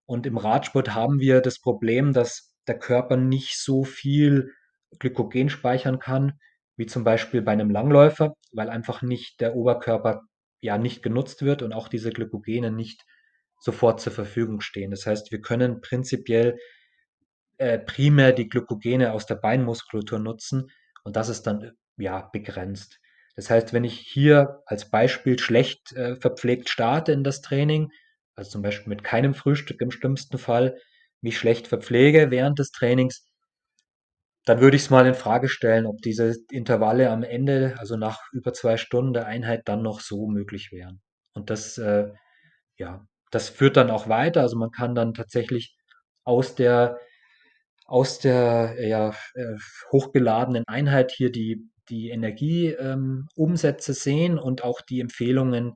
[0.06, 4.52] Und im Radsport haben wir das Problem, dass der Körper nicht so viel
[4.98, 6.38] Glykogen speichern kann,
[6.76, 10.22] wie zum Beispiel bei einem Langläufer, weil einfach nicht der Oberkörper
[10.60, 13.04] ja nicht genutzt wird und auch diese Glykogene nicht
[13.62, 14.90] sofort zur Verfügung stehen.
[14.90, 16.58] Das heißt, wir können prinzipiell
[17.58, 20.70] äh, primär die Glykogene aus der Beinmuskulatur nutzen,
[21.04, 23.00] und das ist dann ja begrenzt.
[23.36, 27.90] Das heißt, wenn ich hier als Beispiel schlecht äh, verpflegt starte in das Training,
[28.34, 30.76] also zum Beispiel mit keinem Frühstück im schlimmsten Fall,
[31.20, 33.26] mich schlecht verpflege während des Trainings,
[34.44, 38.20] dann würde ich es mal in Frage stellen, ob diese Intervalle am Ende, also nach
[38.32, 41.00] über zwei Stunden der Einheit, dann noch so möglich wären.
[41.32, 42.08] Und das, äh,
[42.76, 44.42] ja, das führt dann auch weiter.
[44.42, 45.74] Also man kann dann tatsächlich
[46.24, 46.98] aus der
[47.86, 49.56] aus der ja, äh,
[49.90, 55.74] hochgeladenen Einheit hier die, die Energieumsätze ähm, sehen und auch die Empfehlungen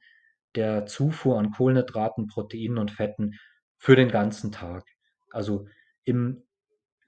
[0.54, 3.32] der Zufuhr an Kohlenhydraten, Proteinen und Fetten
[3.78, 4.84] für den ganzen Tag.
[5.30, 5.66] Also
[6.04, 6.42] im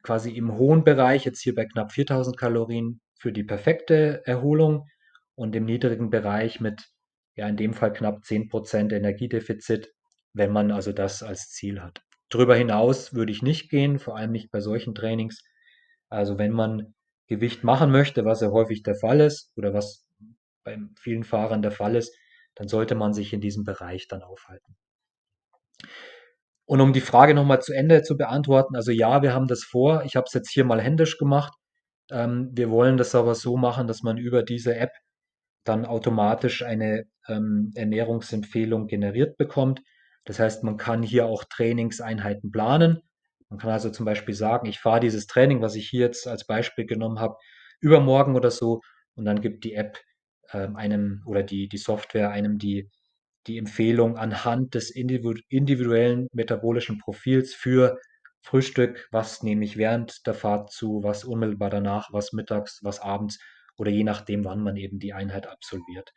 [0.03, 4.87] quasi im hohen Bereich, jetzt hier bei knapp 4000 Kalorien für die perfekte Erholung
[5.35, 6.85] und im niedrigen Bereich mit
[7.35, 9.93] ja in dem Fall knapp 10% Energiedefizit,
[10.39, 12.01] wenn man also das als Ziel hat.
[12.31, 15.43] Darüber hinaus würde ich nicht gehen, vor allem nicht bei solchen Trainings.
[16.09, 16.95] Also wenn man
[17.27, 20.07] Gewicht machen möchte, was ja häufig der Fall ist oder was
[20.65, 22.17] bei vielen Fahrern der Fall ist,
[22.55, 24.77] dann sollte man sich in diesem Bereich dann aufhalten.
[26.67, 30.03] Und um die Frage nochmal zu Ende zu beantworten, also ja, wir haben das vor.
[30.05, 31.55] Ich habe es jetzt hier mal händisch gemacht.
[32.11, 34.93] Ähm, wir wollen das aber so machen, dass man über diese App
[35.65, 39.81] dann automatisch eine ähm, Ernährungsempfehlung generiert bekommt.
[40.29, 43.01] Das heißt, man kann hier auch Trainingseinheiten planen.
[43.49, 46.47] Man kann also zum Beispiel sagen, ich fahre dieses Training, was ich hier jetzt als
[46.47, 47.37] Beispiel genommen habe,
[47.81, 48.83] übermorgen oder so.
[49.15, 49.99] Und dann gibt die App
[50.53, 52.91] ähm, einem oder die, die Software einem die
[53.47, 57.99] die Empfehlung anhand des individuellen metabolischen Profils für
[58.43, 63.39] Frühstück, was nehme ich während der Fahrt zu, was unmittelbar danach, was mittags, was abends
[63.79, 66.13] oder je nachdem, wann man eben die Einheit absolviert.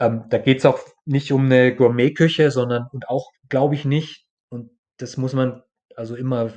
[0.00, 4.26] Ähm, da geht es auch nicht um eine Gourmetküche, sondern und auch, glaube ich, nicht,
[4.48, 5.62] und das muss man
[5.96, 6.52] also immer,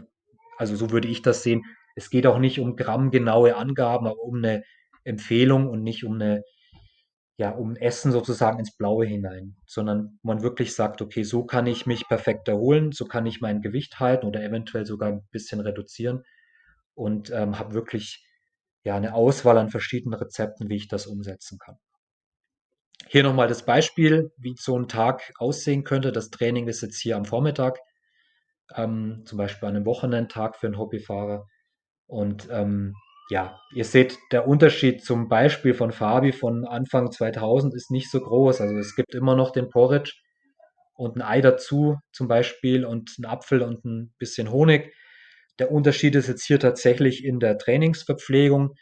[0.57, 1.63] also so würde ich das sehen,
[1.95, 4.63] es geht auch nicht um grammgenaue Angaben, aber um eine
[5.03, 6.43] Empfehlung und nicht um eine
[7.37, 11.85] ja, um Essen sozusagen ins Blaue hinein, sondern man wirklich sagt, okay, so kann ich
[11.85, 16.23] mich perfekt erholen, so kann ich mein Gewicht halten oder eventuell sogar ein bisschen reduzieren
[16.93, 18.25] und ähm, habe wirklich
[18.83, 21.77] ja eine Auswahl an verschiedenen Rezepten, wie ich das umsetzen kann.
[23.07, 26.11] Hier nochmal das Beispiel, wie so ein Tag aussehen könnte.
[26.11, 27.79] Das Training ist jetzt hier am Vormittag,
[28.75, 31.45] ähm, zum Beispiel an einem Wochenendtag für einen Hobbyfahrer.
[32.07, 32.95] Und ähm,
[33.29, 38.19] ja, ihr seht, der Unterschied zum Beispiel von Fabi von Anfang 2000 ist nicht so
[38.19, 38.61] groß.
[38.61, 40.13] Also es gibt immer noch den Porridge
[40.95, 44.93] und ein Ei dazu zum Beispiel und ein Apfel und ein bisschen Honig.
[45.59, 48.75] Der Unterschied ist jetzt hier tatsächlich in der Trainingsverpflegung.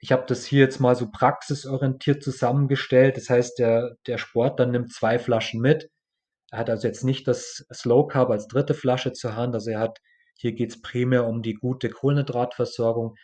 [0.00, 3.16] Ich habe das hier jetzt mal so praxisorientiert zusammengestellt.
[3.16, 5.90] Das heißt, der, der Sportler nimmt zwei Flaschen mit.
[6.50, 9.54] Er hat also jetzt nicht das Slow Carb als dritte Flasche zur Hand.
[9.54, 9.98] Also er hat,
[10.36, 13.16] hier geht es primär um die gute Kohlenhydratversorgung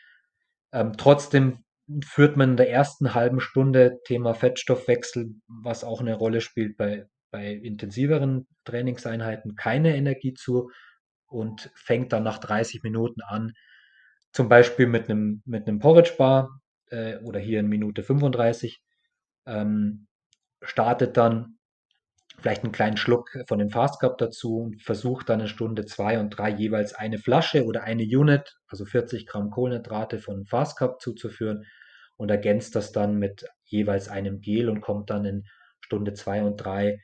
[0.74, 1.64] ähm, trotzdem
[2.04, 7.06] führt man in der ersten halben Stunde Thema Fettstoffwechsel, was auch eine Rolle spielt bei,
[7.30, 10.70] bei intensiveren Trainingseinheiten, keine Energie zu
[11.26, 13.52] und fängt dann nach 30 Minuten an,
[14.32, 16.60] zum Beispiel mit einem, mit einem Porridge Bar
[16.90, 18.82] äh, oder hier in Minute 35,
[19.46, 20.06] ähm,
[20.62, 21.58] startet dann
[22.38, 26.18] vielleicht einen kleinen Schluck von dem Fast Cup dazu und versucht dann in Stunde zwei
[26.18, 31.00] und drei jeweils eine Flasche oder eine Unit, also 40 Gramm Kohlenhydrate von Fast Cup
[31.00, 31.64] zuzuführen
[32.16, 35.44] und ergänzt das dann mit jeweils einem Gel und kommt dann in
[35.80, 36.98] Stunde zwei und drei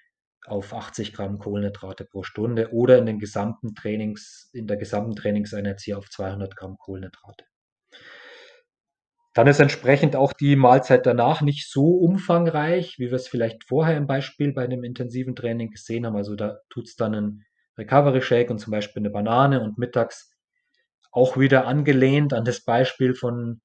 [0.46, 5.80] auf 80 Gramm Kohlenhydrate pro Stunde oder in den gesamten Trainings, in der gesamten Trainingseinheit
[5.80, 7.44] hier auf 200 Gramm Kohlenhydrate.
[9.40, 13.96] Dann ist entsprechend auch die Mahlzeit danach nicht so umfangreich, wie wir es vielleicht vorher
[13.96, 16.14] im Beispiel bei einem intensiven Training gesehen haben.
[16.14, 17.46] Also da tut es dann einen
[17.78, 20.36] Recovery Shake und zum Beispiel eine Banane und mittags
[21.10, 23.62] auch wieder angelehnt an das Beispiel von,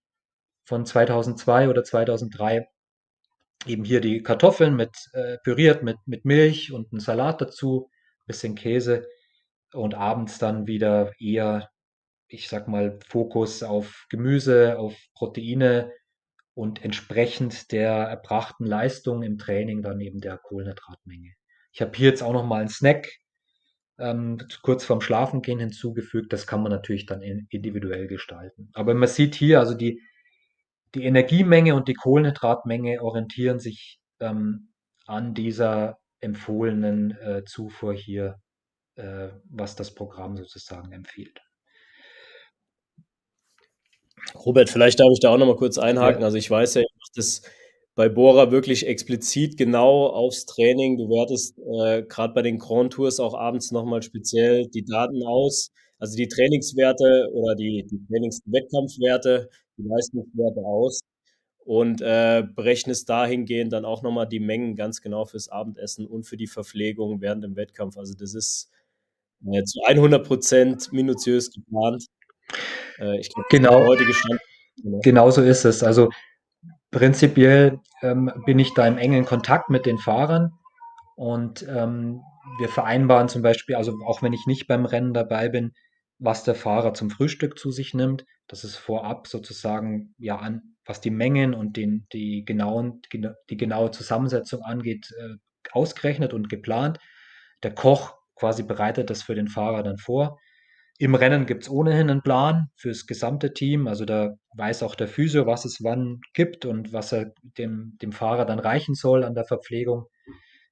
[0.63, 2.69] von 2002 oder 2003.
[3.65, 7.89] Eben hier die Kartoffeln mit äh, püriert mit, mit Milch und ein Salat dazu,
[8.25, 9.05] bisschen Käse
[9.73, 11.67] und abends dann wieder eher
[12.27, 15.91] ich sag mal, Fokus auf Gemüse, auf Proteine
[16.53, 21.33] und entsprechend der erbrachten Leistung im Training dann eben der Kohlenhydratmenge.
[21.71, 23.11] Ich habe hier jetzt auch noch mal einen Snack
[23.97, 26.33] ähm, kurz vorm Schlafengehen hinzugefügt.
[26.33, 28.69] Das kann man natürlich dann individuell gestalten.
[28.73, 30.01] Aber man sieht hier, also die,
[30.95, 34.69] die Energiemenge und die Kohlenhydratmenge orientieren sich ähm,
[35.05, 38.39] an dieser empfohlenen äh, Zufuhr hier,
[38.95, 41.41] äh, was das Programm sozusagen empfiehlt.
[44.33, 46.21] Robert, vielleicht darf ich da auch noch mal kurz einhaken.
[46.21, 46.25] Ja.
[46.25, 47.41] Also ich weiß ja, ihr macht das
[47.95, 50.97] bei Bora wirklich explizit genau aufs Training.
[50.97, 55.71] Du wertest äh, gerade bei den Grand Tours auch abends nochmal speziell die Daten aus,
[55.97, 60.99] also die Trainingswerte oder die, die Trainingswettkampfwerte, die Leistungswerte aus
[61.65, 66.37] und äh, berechnest dahingehend dann auch nochmal die Mengen ganz genau fürs Abendessen und für
[66.37, 67.97] die Verpflegung während dem Wettkampf.
[67.97, 68.69] Also das ist
[69.51, 72.05] äh, zu 100 Prozent minutiös geplant.
[72.99, 74.39] Äh, ich glaube, genau, heutige Stand.
[74.81, 74.99] Genau.
[75.03, 75.83] genau so ist es.
[75.83, 76.09] Also
[76.91, 80.51] prinzipiell ähm, bin ich da im engen Kontakt mit den Fahrern
[81.15, 82.21] und ähm,
[82.59, 85.73] wir vereinbaren zum Beispiel, also auch wenn ich nicht beim Rennen dabei bin,
[86.19, 88.25] was der Fahrer zum Frühstück zu sich nimmt.
[88.47, 93.01] Das ist vorab sozusagen, ja, an, was die Mengen und den, die, genauen,
[93.49, 95.35] die genaue Zusammensetzung angeht, äh,
[95.71, 96.99] ausgerechnet und geplant.
[97.63, 100.39] Der Koch quasi bereitet das für den Fahrer dann vor.
[100.97, 103.87] Im Rennen gibt es ohnehin einen Plan fürs gesamte Team.
[103.87, 108.13] Also da weiß auch der Physio, was es wann gibt und was er dem, dem
[108.13, 110.05] Fahrer dann reichen soll an der Verpflegung.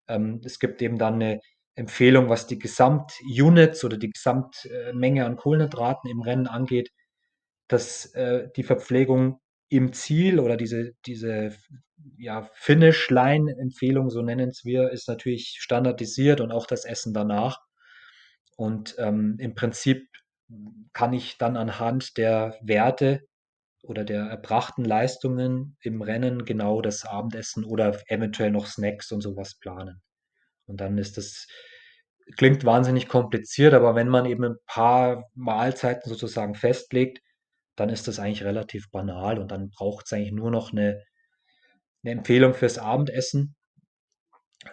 [0.07, 1.39] Ähm, es gibt eben dann eine
[1.75, 6.89] Empfehlung, was die Gesamtunits oder die Gesamtmenge an Kohlenhydraten im Rennen angeht,
[7.67, 11.51] dass äh, die Verpflegung im Ziel oder diese, diese
[12.17, 17.59] ja, Finish-Line-Empfehlung, so nennen es wir, ist natürlich standardisiert und auch das Essen danach.
[18.55, 20.07] Und ähm, im Prinzip
[20.93, 23.21] kann ich dann anhand der Werte
[23.81, 29.55] oder der erbrachten Leistungen im Rennen genau das Abendessen oder eventuell noch Snacks und sowas
[29.59, 30.01] planen.
[30.65, 31.47] Und dann ist das,
[32.37, 37.19] klingt wahnsinnig kompliziert, aber wenn man eben ein paar Mahlzeiten sozusagen festlegt,
[37.75, 41.03] dann ist das eigentlich relativ banal und dann braucht es eigentlich nur noch eine,
[42.03, 43.55] eine Empfehlung fürs Abendessen,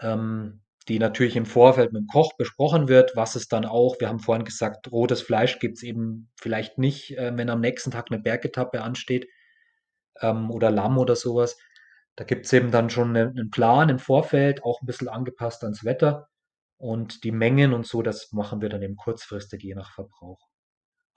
[0.01, 4.09] ähm, die natürlich im Vorfeld mit dem Koch besprochen wird, was es dann auch, wir
[4.09, 8.07] haben vorhin gesagt, rotes Fleisch gibt es eben vielleicht nicht, äh, wenn am nächsten Tag
[8.11, 9.29] eine Bergetappe ansteht
[10.21, 11.57] ähm, oder Lamm oder sowas.
[12.17, 15.85] Da gibt es eben dann schon einen Plan im Vorfeld, auch ein bisschen angepasst ans
[15.85, 16.29] Wetter.
[16.77, 20.41] Und die Mengen und so, das machen wir dann eben kurzfristig je nach Verbrauch.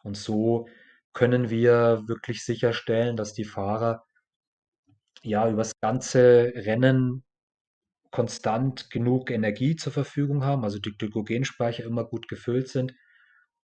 [0.03, 0.67] Und so
[1.13, 4.05] können wir wirklich sicherstellen, dass die Fahrer
[5.21, 7.23] ja übers ganze Rennen
[8.13, 12.93] konstant genug Energie zur Verfügung haben, also die Glykogenspeicher immer gut gefüllt sind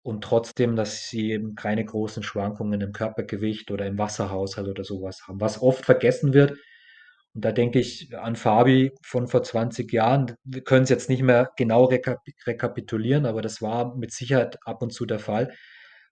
[0.02, 5.22] und trotzdem, dass sie eben keine großen Schwankungen im Körpergewicht oder im Wasserhaushalt oder sowas
[5.28, 5.40] haben.
[5.40, 6.58] Was oft vergessen wird,
[7.36, 10.36] und da denke ich an Fabi von vor 20 Jahren.
[10.44, 14.82] Wir können es jetzt nicht mehr genau rekap rekapitulieren, aber das war mit Sicherheit ab
[14.82, 15.54] und zu der Fall,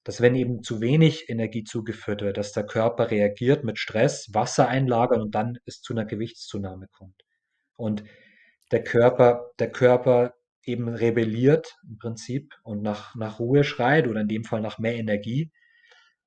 [0.03, 4.67] dass wenn eben zu wenig Energie zugeführt wird, dass der Körper reagiert mit Stress, Wasser
[4.67, 7.23] einlagern und dann es zu einer Gewichtszunahme kommt.
[7.77, 8.03] Und
[8.71, 14.27] der Körper, der Körper eben rebelliert im Prinzip und nach, nach Ruhe schreit oder in
[14.27, 15.51] dem Fall nach mehr Energie.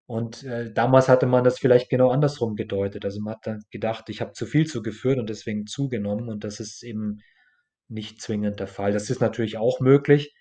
[0.06, 3.04] Und äh, damals hatte man das vielleicht genau andersrum gedeutet.
[3.04, 6.58] Also man hat dann gedacht, ich habe zu viel zugeführt und deswegen zugenommen und das
[6.58, 7.20] ist eben
[7.88, 8.92] nicht zwingend der Fall.
[8.92, 10.34] Das ist natürlich auch möglich,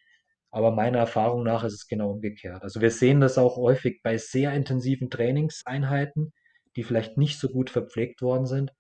[0.50, 2.64] aber meiner Erfahrung nach ist es genau umgekehrt.
[2.64, 6.34] Also wir sehen das auch häufig bei sehr intensiven Trainingseinheiten,
[6.76, 8.72] die vielleicht nicht so gut verpflegt worden sind,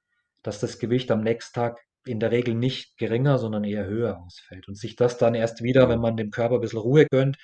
[0.41, 1.77] dass das Gewicht am nächsten Tag
[2.09, 4.67] in der Regel nicht geringer, sondern eher höher ausfällt.
[4.67, 7.37] Und sich das dann erst wieder, wenn man dem Körper ein bisschen Ruhe gönnt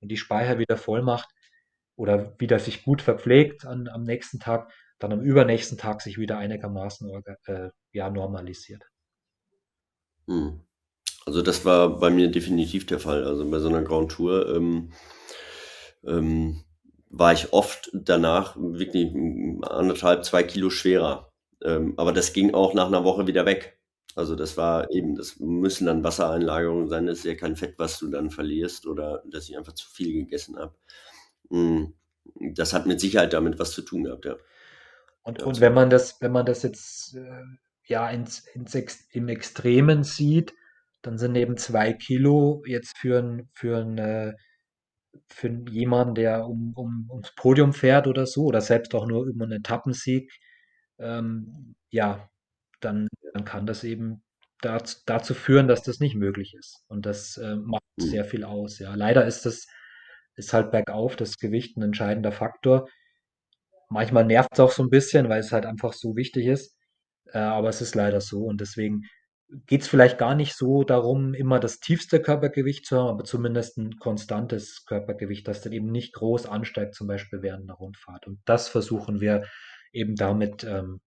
[0.00, 1.28] und die Speicher wieder voll macht,
[1.96, 6.38] oder wieder sich gut verpflegt an, am nächsten Tag, dann am übernächsten Tag sich wieder
[6.38, 7.10] einigermaßen
[7.46, 8.82] äh, ja, normalisiert.
[10.26, 10.60] Hm.
[11.24, 13.24] Also das war bei mir definitiv der Fall.
[13.24, 14.92] Also bei so einer Grand Tour ähm,
[16.04, 16.62] ähm,
[17.10, 19.12] war ich oft danach wirklich
[19.62, 21.32] anderthalb, zwei Kilo schwerer.
[21.64, 23.80] Ähm, aber das ging auch nach einer Woche wieder weg.
[24.16, 27.98] Also das war eben, das müssen dann Wassereinlagerungen sein, das ist ja kein Fett, was
[27.98, 30.74] du dann verlierst oder dass ich einfach zu viel gegessen habe.
[31.50, 31.92] Hm,
[32.54, 34.36] das hat mit Sicherheit damit was zu tun gehabt, ja.
[35.22, 37.42] Und, und wenn man das, wenn man das jetzt äh,
[37.84, 40.54] ja ins, ins Ex im Extremen sieht,
[41.02, 44.34] dann sind eben zwei Kilo jetzt für ein, für ein, äh,
[45.28, 49.44] für jemanden, der um, um, ums Podium fährt oder so, oder selbst auch nur über
[49.44, 50.32] einen Etappensieg,
[50.98, 52.30] ähm, ja,
[52.80, 54.22] dann, dann kann das eben
[54.60, 56.84] dazu, dazu führen, dass das nicht möglich ist.
[56.88, 58.04] Und das äh, macht mhm.
[58.04, 58.78] sehr viel aus.
[58.78, 59.66] Ja, leider ist das
[60.36, 62.88] ist halt bergauf das Gewicht ein entscheidender Faktor.
[63.88, 66.76] Manchmal nervt es auch so ein bisschen, weil es halt einfach so wichtig ist.
[67.32, 69.02] Äh, aber es ist leider so und deswegen
[69.66, 73.78] geht es vielleicht gar nicht so darum, immer das tiefste Körpergewicht zu haben, aber zumindest
[73.78, 78.26] ein konstantes Körpergewicht, das dann eben nicht groß ansteigt, zum Beispiel während einer Rundfahrt.
[78.26, 79.44] Und das versuchen wir
[79.92, 81.00] eben damit, ähm,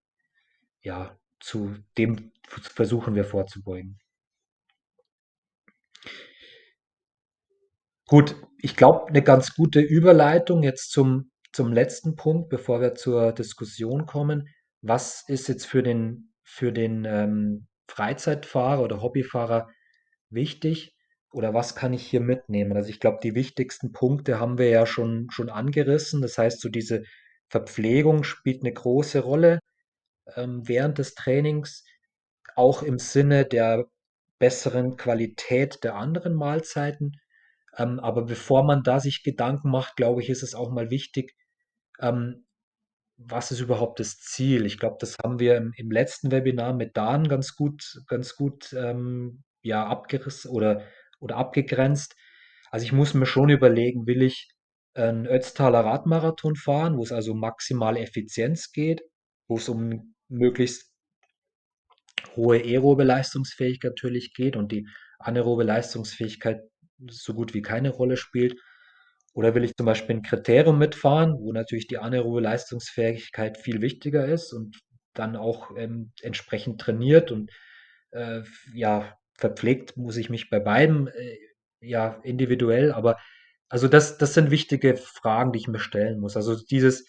[0.82, 4.00] ja, zu dem versuchen wir vorzubeugen.
[8.08, 13.34] Gut, ich glaube, eine ganz gute Überleitung jetzt zum, zum letzten Punkt, bevor wir zur
[13.34, 14.50] Diskussion kommen.
[14.82, 19.68] Was ist jetzt für den, für den ähm, Freizeitfahrer oder Hobbyfahrer
[20.32, 20.96] wichtig
[21.32, 22.76] oder was kann ich hier mitnehmen?
[22.76, 26.22] Also ich glaube, die wichtigsten Punkte haben wir ja schon, schon angerissen.
[26.22, 27.04] Das heißt, so diese
[27.50, 29.60] Verpflegung spielt eine große Rolle
[30.36, 31.86] ähm, während des Trainings,
[32.56, 33.86] auch im Sinne der
[34.40, 37.20] besseren Qualität der anderen Mahlzeiten.
[37.78, 41.36] Ähm, aber bevor man da sich Gedanken macht, glaube ich, ist es auch mal wichtig,
[42.00, 42.46] ähm,
[43.18, 44.66] was ist überhaupt das Ziel?
[44.66, 48.74] Ich glaube, das haben wir im, im letzten Webinar mit Dan ganz gut, ganz gut
[48.74, 50.84] ähm, ja, abgerissen oder,
[51.20, 52.16] oder abgegrenzt.
[52.72, 54.50] Also ich muss mir schon überlegen, will ich
[54.94, 59.02] einen Ötztaler Radmarathon fahren, wo es also maximale Effizienz geht,
[59.48, 60.92] wo es um möglichst
[62.36, 64.88] hohe aerobe Leistungsfähigkeit natürlich geht und die
[65.20, 66.62] anaerobe Leistungsfähigkeit
[67.10, 68.60] so gut wie keine Rolle spielt.
[69.34, 74.26] Oder will ich zum Beispiel ein Kriterium mitfahren, wo natürlich die anaerobe Leistungsfähigkeit viel wichtiger
[74.26, 74.80] ist und
[75.14, 77.52] dann auch ähm, entsprechend trainiert und
[78.12, 78.42] äh,
[78.74, 81.38] ja, verpflegt muss ich mich bei beiden äh,
[81.82, 83.18] ja individuell, aber
[83.70, 86.36] also das, das sind wichtige Fragen, die ich mir stellen muss.
[86.36, 87.06] Also dieses,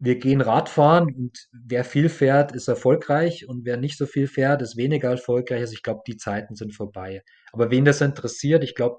[0.00, 4.62] wir gehen Radfahren und wer viel fährt, ist erfolgreich und wer nicht so viel fährt,
[4.62, 5.60] ist weniger erfolgreich.
[5.60, 7.22] Also ich glaube, die Zeiten sind vorbei.
[7.52, 8.98] Aber wen das interessiert, ich glaube,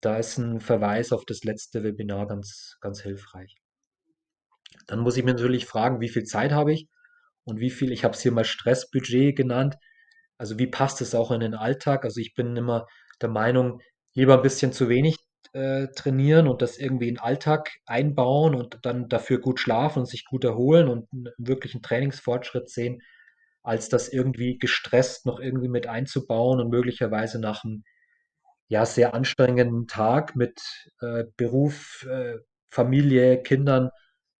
[0.00, 3.54] da ist ein Verweis auf das letzte Webinar ganz, ganz hilfreich.
[4.88, 6.88] Dann muss ich mir natürlich fragen, wie viel Zeit habe ich
[7.44, 9.76] und wie viel, ich habe es hier mal Stressbudget genannt,
[10.38, 12.04] also wie passt es auch in den Alltag?
[12.04, 12.86] Also ich bin immer
[13.20, 13.80] der Meinung,
[14.14, 15.16] lieber ein bisschen zu wenig
[15.52, 20.06] äh, trainieren und das irgendwie in den Alltag einbauen und dann dafür gut schlafen und
[20.06, 23.02] sich gut erholen und einen wirklichen Trainingsfortschritt sehen,
[23.62, 27.84] als das irgendwie gestresst noch irgendwie mit einzubauen und möglicherweise nach einem
[28.68, 30.62] ja, sehr anstrengenden Tag mit
[31.00, 32.38] äh, Beruf, äh,
[32.70, 33.90] Familie, Kindern,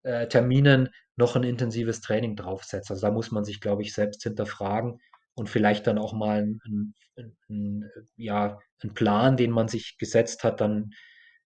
[0.01, 2.89] äh, Terminen noch ein intensives Training draufsetzt.
[2.89, 4.99] Also da muss man sich, glaube ich, selbst hinterfragen
[5.35, 10.43] und vielleicht dann auch mal ein, ein, ein, ja, einen Plan, den man sich gesetzt
[10.43, 10.91] hat, dann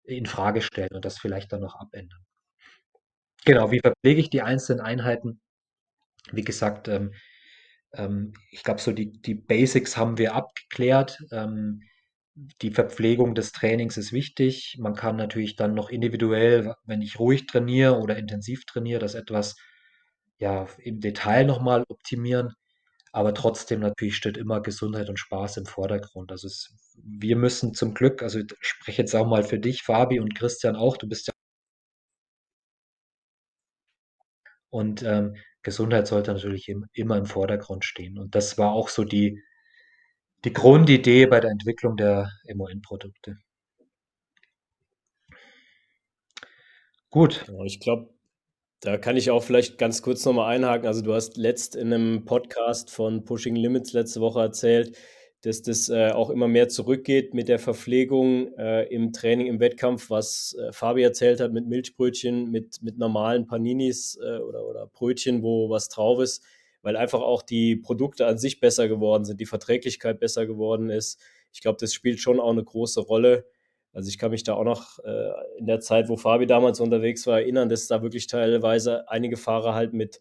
[0.04, 2.20] in Frage stellen und das vielleicht dann noch abändern.
[3.46, 5.40] Genau, wie verpflege ich die einzelnen Einheiten?
[6.32, 7.14] Wie gesagt, ähm,
[7.94, 11.20] ähm, ich glaube, so die, die Basics haben wir abgeklärt.
[11.32, 11.82] Ähm,
[12.62, 14.78] die Verpflegung des Trainings ist wichtig.
[14.80, 19.56] Man kann natürlich dann noch individuell, wenn ich ruhig trainiere oder intensiv trainiere, das etwas
[20.38, 22.54] ja, im Detail nochmal optimieren.
[23.12, 26.32] Aber trotzdem natürlich steht immer Gesundheit und Spaß im Vordergrund.
[26.32, 30.20] Also es, wir müssen zum Glück, also ich spreche jetzt auch mal für dich, Fabi
[30.20, 31.34] und Christian auch, du bist ja
[34.70, 38.18] und ähm, Gesundheit sollte natürlich im, immer im Vordergrund stehen.
[38.18, 39.44] Und das war auch so die,
[40.46, 43.38] die Grundidee bei der Entwicklung der MON-Produkte.
[47.10, 47.46] Gut.
[47.48, 48.14] Ja, ich glaube,
[48.82, 50.88] da kann ich auch vielleicht ganz kurz nochmal einhaken.
[50.88, 54.96] Also du hast letzt in einem Podcast von Pushing Limits letzte Woche erzählt,
[55.42, 60.10] dass das äh, auch immer mehr zurückgeht mit der Verpflegung äh, im Training, im Wettkampf,
[60.10, 65.44] was äh, Fabi erzählt hat mit Milchbrötchen, mit, mit normalen Paninis äh, oder, oder Brötchen,
[65.44, 66.44] wo was drauf ist,
[66.82, 71.20] weil einfach auch die Produkte an sich besser geworden sind, die Verträglichkeit besser geworden ist.
[71.54, 73.46] Ich glaube, das spielt schon auch eine große Rolle.
[73.98, 77.26] Also ich kann mich da auch noch äh, in der Zeit, wo Fabi damals unterwegs
[77.26, 80.20] war, erinnern, dass da wirklich teilweise einige Fahrer halt mit,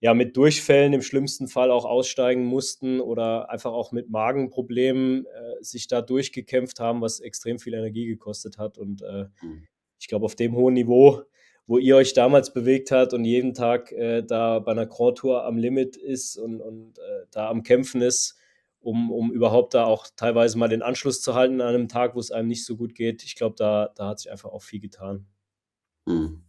[0.00, 5.62] ja, mit Durchfällen im schlimmsten Fall auch aussteigen mussten oder einfach auch mit Magenproblemen äh,
[5.62, 8.78] sich da durchgekämpft haben, was extrem viel Energie gekostet hat.
[8.78, 9.68] Und äh, mhm.
[10.00, 11.22] ich glaube, auf dem hohen Niveau,
[11.68, 15.44] wo ihr euch damals bewegt habt und jeden Tag äh, da bei einer Grand Tour
[15.44, 18.36] am Limit ist und, und äh, da am Kämpfen ist,
[18.84, 22.20] um, um überhaupt da auch teilweise mal den Anschluss zu halten an einem Tag, wo
[22.20, 23.22] es einem nicht so gut geht.
[23.24, 25.26] Ich glaube, da, da hat sich einfach auch viel getan.
[26.06, 26.42] Mhm.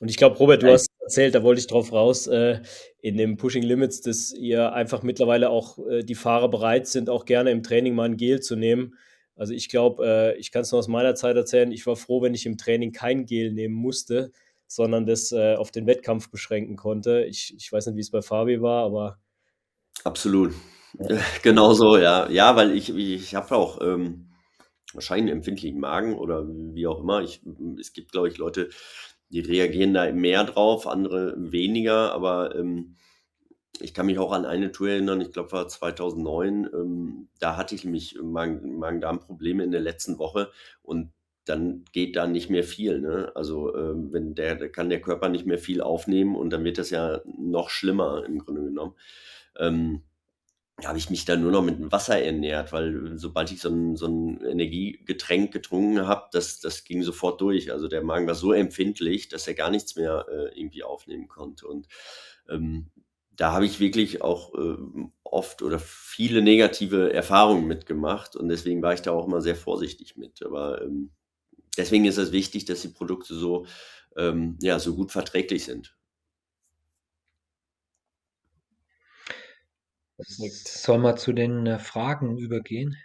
[0.00, 2.62] Und ich glaube, Robert, du hast erzählt, da wollte ich drauf raus, äh,
[3.00, 7.26] in dem Pushing Limits, dass ihr einfach mittlerweile auch äh, die Fahrer bereit sind, auch
[7.26, 8.96] gerne im Training mal ein Gel zu nehmen.
[9.36, 12.22] Also ich glaube, äh, ich kann es nur aus meiner Zeit erzählen, ich war froh,
[12.22, 14.32] wenn ich im Training kein Gel nehmen musste,
[14.66, 17.24] sondern das äh, auf den Wettkampf beschränken konnte.
[17.24, 19.18] Ich, ich weiß nicht, wie es bei Fabi war, aber.
[20.04, 20.54] Absolut.
[21.42, 22.28] Genau so, ja.
[22.30, 24.30] Ja, weil ich, ich habe auch ähm,
[24.92, 27.22] wahrscheinlich einen empfindlichen Magen oder wie auch immer.
[27.22, 27.40] Ich,
[27.78, 28.70] es gibt, glaube ich, Leute,
[29.30, 32.96] die reagieren da mehr drauf, andere weniger, aber ähm,
[33.80, 37.74] ich kann mich auch an eine Tour erinnern, ich glaube, war 2009, ähm, da hatte
[37.74, 40.50] ich mich Magen-Darm-Probleme in der letzten Woche
[40.82, 41.12] und
[41.46, 43.00] dann geht da nicht mehr viel.
[43.00, 43.32] Ne?
[43.34, 46.90] Also ähm, wenn der, kann der Körper nicht mehr viel aufnehmen und dann wird das
[46.90, 48.94] ja noch schlimmer im Grunde genommen.
[49.58, 50.02] Ähm,
[50.86, 54.06] habe ich mich dann nur noch mit Wasser ernährt, weil sobald ich so ein, so
[54.06, 57.72] ein Energiegetränk getrunken habe, das, das ging sofort durch.
[57.72, 61.66] Also der Magen war so empfindlich, dass er gar nichts mehr äh, irgendwie aufnehmen konnte.
[61.66, 61.88] Und
[62.48, 62.90] ähm,
[63.36, 64.76] da habe ich wirklich auch äh,
[65.24, 70.16] oft oder viele negative Erfahrungen mitgemacht und deswegen war ich da auch immer sehr vorsichtig
[70.16, 70.42] mit.
[70.44, 71.10] Aber ähm,
[71.76, 73.66] deswegen ist es wichtig, dass die Produkte so,
[74.16, 75.96] ähm, ja, so gut verträglich sind.
[80.22, 82.96] Sollen wir zu den äh, Fragen übergehen?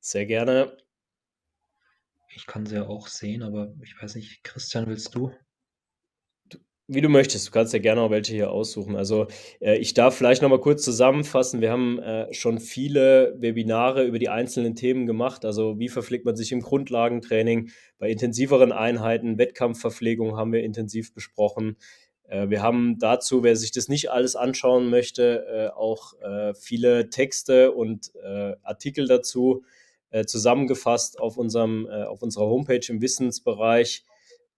[0.00, 0.76] Sehr gerne.
[2.34, 5.32] Ich kann sie ja auch sehen, aber ich weiß nicht, Christian, willst du?
[6.90, 8.96] Wie du möchtest, du kannst ja gerne auch welche hier aussuchen.
[8.96, 9.26] Also
[9.60, 11.60] äh, ich darf vielleicht nochmal kurz zusammenfassen.
[11.60, 15.44] Wir haben äh, schon viele Webinare über die einzelnen Themen gemacht.
[15.44, 21.76] Also wie verpflegt man sich im Grundlagentraining, bei intensiveren Einheiten, Wettkampfverpflegung haben wir intensiv besprochen.
[22.28, 27.10] Äh, wir haben dazu, wer sich das nicht alles anschauen möchte, äh, auch äh, viele
[27.10, 28.12] Texte und
[28.62, 29.64] Artikel dazu
[30.26, 34.04] zusammengefasst auf, unserem, auf unserer Homepage im Wissensbereich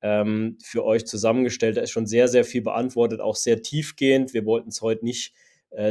[0.00, 1.76] ähm, für euch zusammengestellt.
[1.76, 4.32] Da ist schon sehr, sehr viel beantwortet, auch sehr tiefgehend.
[4.32, 5.34] Wir wollten es heute nicht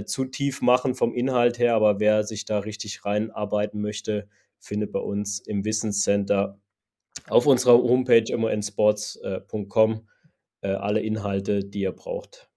[0.06, 4.28] zu tief machen vom Inhalt her, aber wer sich da richtig reinarbeiten möchte,
[4.60, 6.60] findet bei uns im Wissenscenter
[7.28, 10.08] auf unserer Homepage monsports.com
[10.62, 12.50] äh, alle Inhalte, die ihr braucht.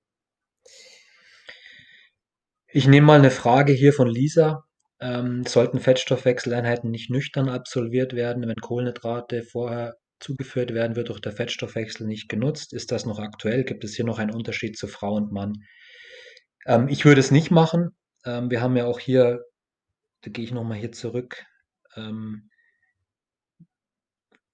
[2.69, 4.65] Ich nehme mal eine Frage hier von Lisa.
[5.01, 11.33] ähm, sollten Fettstoffwechseleinheiten nicht nüchtern absolviert werden, wenn Kohlenhydrate vorher zugeführt werden, wird durch der
[11.33, 12.73] Fettstoffwechsel nicht genutzt.
[12.73, 13.65] Ist das noch aktuell?
[13.65, 15.65] Gibt es hier noch einen Unterschied zu Frau und Mann?
[16.67, 17.91] Ähm, ich würde es nicht machen.
[18.25, 19.43] Ähm, wir haben ja auch hier,
[20.23, 21.45] da gehe ich nochmal hier zurück,
[21.97, 22.49] ähm,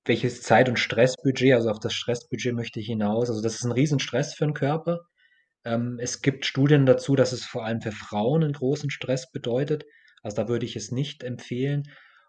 [0.09, 3.29] welches Zeit- und Stressbudget, also auf das Stressbudget möchte ich hinaus.
[3.29, 5.01] Also das ist ein Riesenstress für den Körper.
[5.65, 9.85] Ähm, es gibt Studien dazu, dass es vor allem für Frauen einen großen Stress bedeutet.
[10.23, 11.85] Also da würde ich es nicht empfehlen.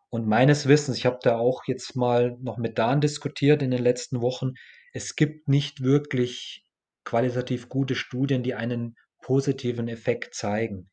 [0.09, 3.83] Und meines Wissens, ich habe da auch jetzt mal noch mit Dan diskutiert in den
[3.83, 4.53] letzten Wochen,
[4.91, 6.65] es gibt nicht wirklich
[7.05, 10.89] qualitativ gute Studien, die einen positiven Effekt zeigen.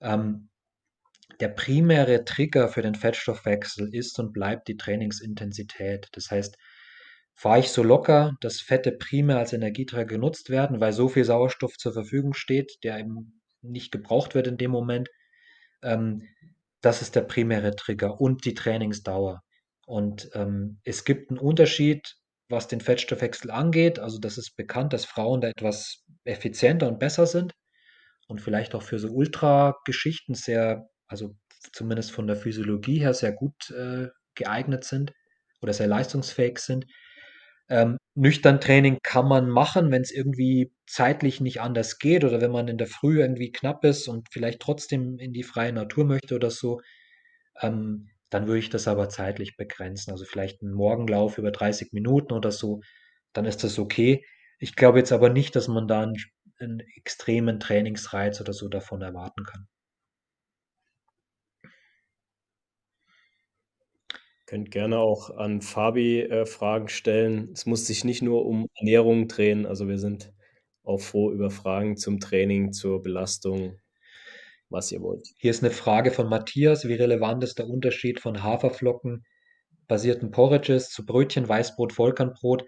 [0.00, 0.50] Ähm,
[1.40, 6.08] der primäre Trigger für den Fettstoffwechsel ist und bleibt die Trainingsintensität.
[6.12, 6.56] Das heißt,
[7.34, 11.76] fahre ich so locker, dass Fette primär als Energieträger genutzt werden, weil so viel Sauerstoff
[11.76, 15.08] zur Verfügung steht, der eben nicht gebraucht wird in dem Moment.
[15.82, 16.22] Ähm,
[16.80, 19.42] das ist der primäre Trigger und die Trainingsdauer.
[19.86, 22.16] Und ähm, es gibt einen Unterschied,
[22.48, 23.98] was den Fettstoffwechsel angeht.
[23.98, 27.52] Also das ist bekannt, dass Frauen da etwas effizienter und besser sind
[28.26, 31.34] und vielleicht auch für so Ultra-Geschichten sehr, also
[31.72, 35.12] zumindest von der Physiologie her sehr gut äh, geeignet sind
[35.60, 36.86] oder sehr leistungsfähig sind.
[37.70, 42.50] Ähm, nüchtern Training kann man machen, wenn es irgendwie zeitlich nicht anders geht oder wenn
[42.50, 46.34] man in der Früh irgendwie knapp ist und vielleicht trotzdem in die freie Natur möchte
[46.34, 46.80] oder so.
[47.60, 50.12] Ähm, dann würde ich das aber zeitlich begrenzen.
[50.12, 52.80] Also vielleicht einen Morgenlauf über 30 Minuten oder so,
[53.32, 54.24] dann ist das okay.
[54.58, 56.16] Ich glaube jetzt aber nicht, dass man da einen,
[56.60, 59.68] einen extremen Trainingsreiz oder so davon erwarten kann.
[64.48, 67.50] Könnt gerne auch an Fabi äh, Fragen stellen.
[67.52, 69.66] Es muss sich nicht nur um Ernährung drehen.
[69.66, 70.32] Also wir sind
[70.84, 73.78] auch froh über Fragen zum Training, zur Belastung,
[74.70, 75.28] was ihr wollt.
[75.36, 76.88] Hier ist eine Frage von Matthias.
[76.88, 79.26] Wie relevant ist der Unterschied von Haferflocken
[79.86, 82.64] basierten Porridges zu Brötchen, Weißbrot, Vollkornbrot?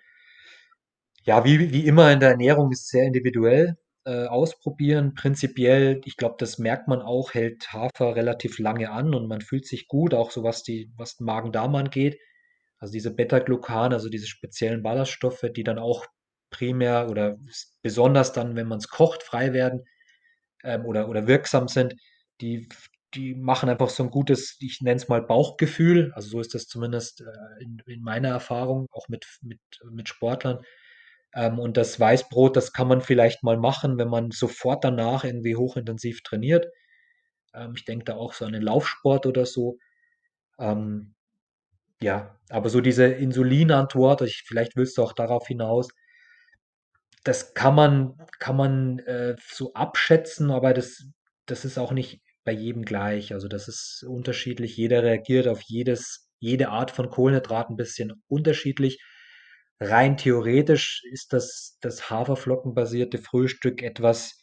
[1.25, 5.15] Ja, wie, wie immer in der Ernährung ist es sehr individuell äh, ausprobieren.
[5.15, 9.67] Prinzipiell, ich glaube, das merkt man auch, hält Hafer relativ lange an und man fühlt
[9.67, 12.19] sich gut, auch so was die, was den Magen-Darm angeht.
[12.79, 16.07] Also diese Beta-Glucan, also diese speziellen Ballaststoffe, die dann auch
[16.51, 17.39] primär oder
[17.83, 19.85] besonders dann, wenn man es kocht, frei werden
[20.65, 21.95] ähm, oder, oder wirksam sind,
[22.41, 22.69] die,
[23.15, 26.13] die machen einfach so ein gutes, ich nenne es mal Bauchgefühl.
[26.15, 30.61] Also so ist das zumindest äh, in, in meiner Erfahrung, auch mit, mit, mit Sportlern
[31.35, 36.23] und das Weißbrot, das kann man vielleicht mal machen, wenn man sofort danach irgendwie hochintensiv
[36.23, 36.67] trainiert.
[37.55, 39.79] Ähm, ich denke da auch so an den Laufsport oder so.
[40.59, 41.15] Ähm,
[42.03, 45.89] ja, aber so diese Insulinantwort, ich, vielleicht willst du auch darauf hinaus,
[47.25, 51.05] das kann man, kann man äh, so abschätzen, aber das,
[51.47, 53.35] das ist auch nicht bei jedem gleich.
[53.35, 54.77] Also das ist unterschiedlich.
[54.77, 59.03] Jeder reagiert auf jedes, jede Art von Kohlenhydrat ein bisschen unterschiedlich.
[59.81, 64.39] Rein theoretisch ist das, das haferflockenbasierte Frühstück etwas,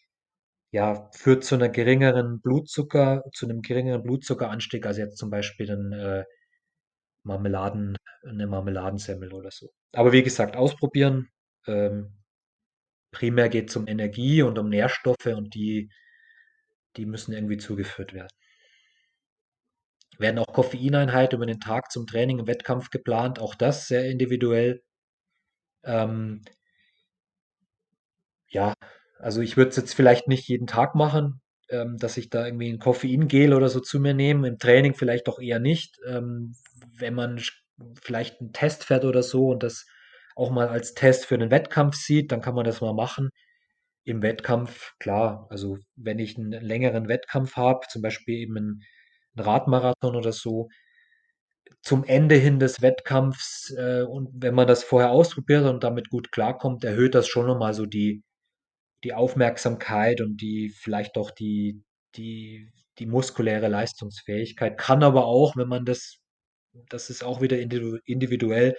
[0.72, 5.94] ja, führt zu einer geringeren Blutzucker, zu einem geringeren Blutzuckeranstieg als jetzt zum Beispiel ein
[5.94, 6.26] äh,
[7.24, 9.70] Marmeladen, eine Marmeladensemmel oder so.
[9.94, 11.30] Aber wie gesagt, ausprobieren.
[11.68, 12.18] Ähm,
[13.12, 15.90] primär geht es um Energie und um Nährstoffe und die,
[16.98, 18.30] die müssen irgendwie zugeführt werden.
[20.18, 24.82] Werden auch Koffeineinheiten über den Tag zum Training im Wettkampf geplant, auch das sehr individuell.
[25.84, 26.42] Ähm,
[28.50, 28.74] ja,
[29.20, 32.70] also ich würde es jetzt vielleicht nicht jeden Tag machen, ähm, dass ich da irgendwie
[32.72, 34.48] ein Koffeingel oder so zu mir nehme.
[34.48, 35.98] Im Training vielleicht auch eher nicht.
[36.08, 36.56] Ähm,
[36.98, 37.42] wenn man
[38.02, 39.86] vielleicht einen Test fährt oder so und das
[40.36, 43.30] auch mal als Test für den Wettkampf sieht, dann kann man das mal machen.
[44.06, 48.84] Im Wettkampf, klar, also wenn ich einen längeren Wettkampf habe, zum Beispiel eben einen
[49.36, 50.70] Radmarathon oder so,
[51.82, 56.32] zum Ende hin des Wettkampfs äh, und wenn man das vorher ausprobiert und damit gut
[56.32, 58.24] klarkommt, erhöht das schon nochmal so die,
[59.04, 61.84] die Aufmerksamkeit und die vielleicht auch die,
[62.16, 64.78] die, die muskuläre Leistungsfähigkeit.
[64.78, 66.18] Kann aber auch, wenn man das,
[66.90, 68.76] das ist auch wieder individuell.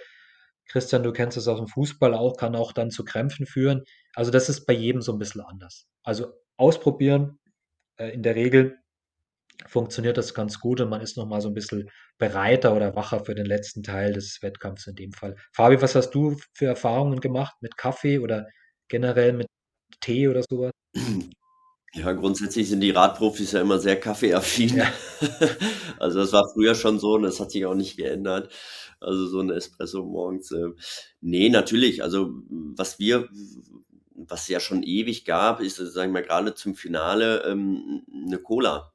[0.67, 3.83] Christian, du kennst das aus dem Fußball auch, kann auch dann zu Krämpfen führen.
[4.13, 5.87] Also das ist bei jedem so ein bisschen anders.
[6.03, 7.39] Also ausprobieren,
[7.97, 8.78] äh, in der Regel
[9.67, 13.23] funktioniert das ganz gut und man ist noch mal so ein bisschen bereiter oder wacher
[13.25, 15.35] für den letzten Teil des Wettkampfs in dem Fall.
[15.53, 18.47] Fabi, was hast du für Erfahrungen gemacht mit Kaffee oder
[18.87, 19.47] generell mit
[20.01, 20.71] Tee oder sowas?
[21.95, 24.77] Ja, grundsätzlich sind die Radprofis ja immer sehr kaffeeaffin.
[24.77, 24.93] Ja.
[25.99, 28.53] Also, das war früher schon so und das hat sich auch nicht geändert.
[29.01, 30.69] Also, so ein Espresso morgens, äh
[31.21, 32.03] ne, natürlich.
[32.03, 33.27] Also, was wir
[34.15, 38.91] was ja schon ewig gab, ist, sagen wir mal, gerade zum Finale, ähm, 'ne Cola.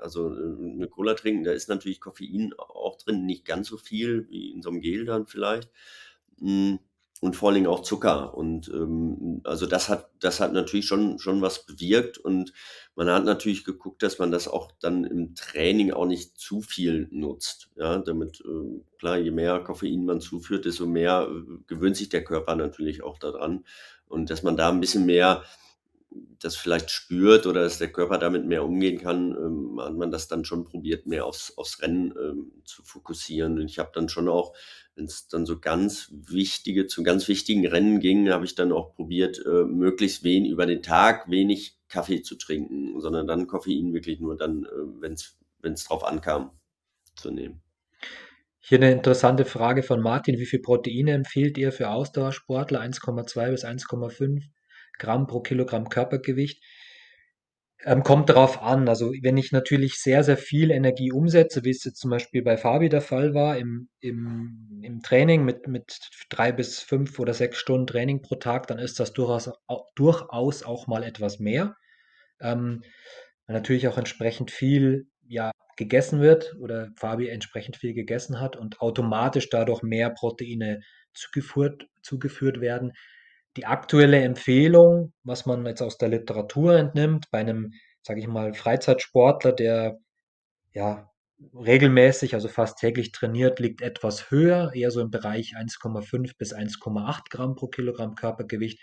[0.00, 4.28] Also äh, eine Cola trinken, da ist natürlich Koffein auch drin, nicht ganz so viel
[4.28, 5.70] wie in so einem Gel dann vielleicht.
[6.38, 6.78] Hm,
[7.20, 8.34] und vor allen Dingen auch Zucker.
[8.34, 12.16] Und ähm, also das hat, das hat natürlich schon, schon was bewirkt.
[12.16, 12.54] Und
[12.94, 17.08] man hat natürlich geguckt, dass man das auch dann im Training auch nicht zu viel
[17.10, 17.68] nutzt.
[17.76, 22.24] Ja, damit, äh, klar, je mehr Koffein man zuführt, desto mehr äh, gewöhnt sich der
[22.24, 23.66] Körper natürlich auch daran.
[24.06, 25.44] Und dass man da ein bisschen mehr
[26.40, 30.26] das vielleicht spürt oder dass der Körper damit mehr umgehen kann, ähm, hat man das
[30.26, 33.58] dann schon probiert, mehr aufs, aufs Rennen ähm, zu fokussieren.
[33.58, 34.54] Und ich habe dann schon auch,
[34.96, 38.94] wenn es dann so ganz wichtige, zu ganz wichtigen Rennen ging, habe ich dann auch
[38.94, 44.20] probiert, äh, möglichst wenig über den Tag wenig Kaffee zu trinken, sondern dann Koffein wirklich
[44.20, 44.68] nur dann, äh,
[45.00, 46.50] wenn es drauf ankam,
[47.16, 47.62] zu nehmen.
[48.58, 50.38] Hier eine interessante Frage von Martin.
[50.38, 52.80] Wie viel Proteine empfiehlt ihr für Ausdauersportler?
[52.80, 54.42] 1,2 bis 1,5?
[54.98, 56.62] Gramm pro Kilogramm Körpergewicht.
[57.84, 58.88] Ähm, kommt darauf an.
[58.88, 62.58] Also wenn ich natürlich sehr, sehr viel Energie umsetze, wie es jetzt zum Beispiel bei
[62.58, 67.58] Fabi der Fall war, im, im, im Training mit, mit drei bis fünf oder sechs
[67.58, 69.50] Stunden Training pro Tag, dann ist das durchaus,
[69.94, 71.76] durchaus auch mal etwas mehr.
[72.40, 72.82] Ähm,
[73.46, 79.48] natürlich auch entsprechend viel ja, gegessen wird oder Fabi entsprechend viel gegessen hat und automatisch
[79.48, 80.80] dadurch mehr Proteine
[81.14, 82.92] zugeführt, zugeführt werden
[83.60, 88.54] die aktuelle Empfehlung, was man jetzt aus der Literatur entnimmt, bei einem, sage ich mal,
[88.54, 89.98] Freizeitsportler, der
[90.72, 91.10] ja
[91.54, 97.24] regelmäßig, also fast täglich trainiert, liegt etwas höher, eher so im Bereich 1,5 bis 1,8
[97.28, 98.80] Gramm pro Kilogramm Körpergewicht.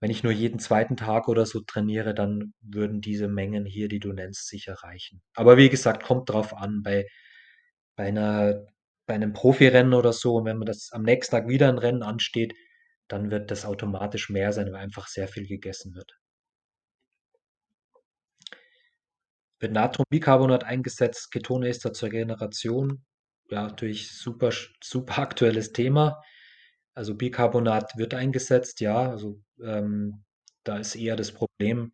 [0.00, 4.00] Wenn ich nur jeden zweiten Tag oder so trainiere, dann würden diese Mengen hier, die
[4.00, 5.22] du nennst, sicher reichen.
[5.34, 6.82] Aber wie gesagt, kommt drauf an.
[6.82, 7.06] Bei,
[7.96, 8.66] bei, einer,
[9.06, 12.02] bei einem Profirennen oder so, und wenn man das am nächsten Tag wieder ein Rennen
[12.02, 12.52] ansteht,
[13.08, 16.18] dann wird das automatisch mehr sein, weil einfach sehr viel gegessen wird.
[19.60, 23.04] Wird Natriumbicarbonat eingesetzt, Ketonester zur Regeneration.
[23.48, 24.50] Ja, natürlich super,
[24.82, 26.22] super aktuelles Thema.
[26.94, 29.10] Also Bicarbonat wird eingesetzt, ja.
[29.10, 30.24] Also ähm,
[30.64, 31.92] da ist eher das Problem,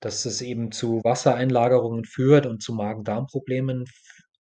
[0.00, 3.86] dass es eben zu Wassereinlagerungen führt und zu Magen-Darm-Problemen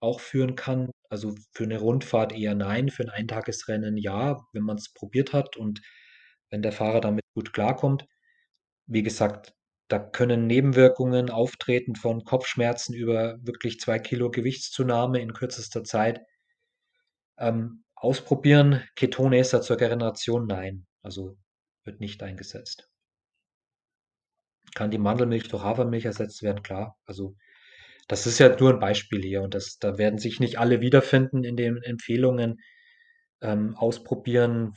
[0.02, 0.92] auch führen kann.
[1.10, 5.58] Also für eine Rundfahrt eher nein, für ein Eintagesrennen ja, wenn man es probiert hat
[5.58, 5.82] und
[6.50, 8.06] wenn der Fahrer damit gut klarkommt.
[8.88, 9.54] Wie gesagt,
[9.88, 16.22] da können Nebenwirkungen auftreten von Kopfschmerzen über wirklich zwei Kilo Gewichtszunahme in kürzester Zeit.
[17.38, 20.86] Ähm, ausprobieren, Ketonester zur Regeneration, nein.
[21.02, 21.38] Also
[21.86, 22.90] wird nicht eingesetzt.
[24.76, 26.62] Kann die Mandelmilch durch Hafermilch ersetzt werden?
[26.62, 26.98] Klar.
[27.06, 27.36] Also
[28.10, 31.44] das ist ja nur ein Beispiel hier und das, da werden sich nicht alle wiederfinden
[31.44, 32.58] in den Empfehlungen.
[33.42, 34.74] Ähm, ausprobieren,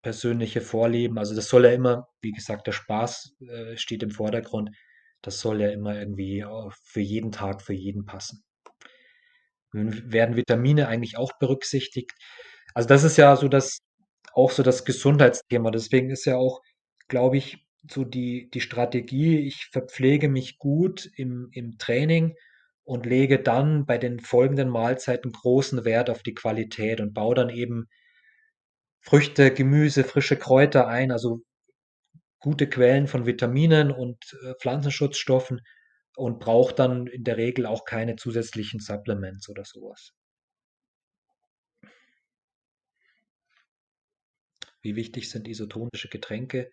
[0.00, 1.18] persönliche Vorlieben.
[1.18, 4.70] Also das soll ja immer, wie gesagt, der Spaß äh, steht im Vordergrund.
[5.20, 6.46] Das soll ja immer irgendwie
[6.84, 8.44] für jeden Tag, für jeden passen.
[9.72, 12.12] Nun werden Vitamine eigentlich auch berücksichtigt.
[12.74, 13.80] Also das ist ja so das,
[14.32, 15.70] auch so das Gesundheitsthema.
[15.70, 16.60] Deswegen ist ja auch,
[17.08, 22.34] glaube ich, so die, die Strategie, ich verpflege mich gut im, im Training
[22.88, 27.50] und lege dann bei den folgenden Mahlzeiten großen Wert auf die Qualität und baue dann
[27.50, 27.90] eben
[29.02, 31.42] Früchte, Gemüse, frische Kräuter ein, also
[32.38, 35.60] gute Quellen von Vitaminen und äh, Pflanzenschutzstoffen
[36.16, 40.14] und brauche dann in der Regel auch keine zusätzlichen Supplements oder sowas.
[44.80, 46.70] Wie wichtig sind isotonische Getränke?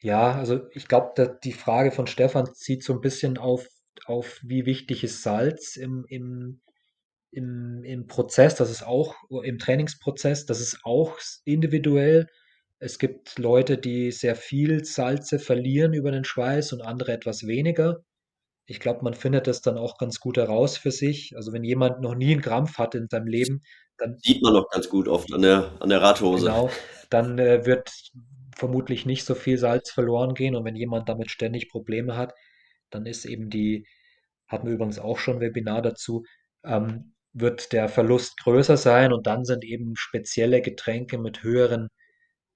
[0.00, 3.68] Ja, also ich glaube, die Frage von Stefan zieht so ein bisschen auf
[4.06, 6.60] auf wie wichtig ist Salz im, im,
[7.30, 12.26] im, im Prozess, das ist auch im Trainingsprozess, das ist auch individuell.
[12.78, 17.98] Es gibt Leute, die sehr viel Salze verlieren über den Schweiß und andere etwas weniger.
[18.64, 21.32] Ich glaube, man findet das dann auch ganz gut heraus für sich.
[21.36, 23.60] Also wenn jemand noch nie einen Krampf hat in seinem Leben,
[23.98, 26.46] dann sieht man noch ganz gut oft an der, an der Radhose.
[26.46, 26.70] Genau,
[27.10, 27.90] dann äh, wird
[28.56, 30.54] vermutlich nicht so viel Salz verloren gehen.
[30.54, 32.32] Und wenn jemand damit ständig Probleme hat,
[32.90, 33.86] dann ist eben die,
[34.48, 36.24] hatten wir übrigens auch schon ein Webinar dazu,
[36.64, 41.88] ähm, wird der Verlust größer sein und dann sind eben spezielle Getränke mit höheren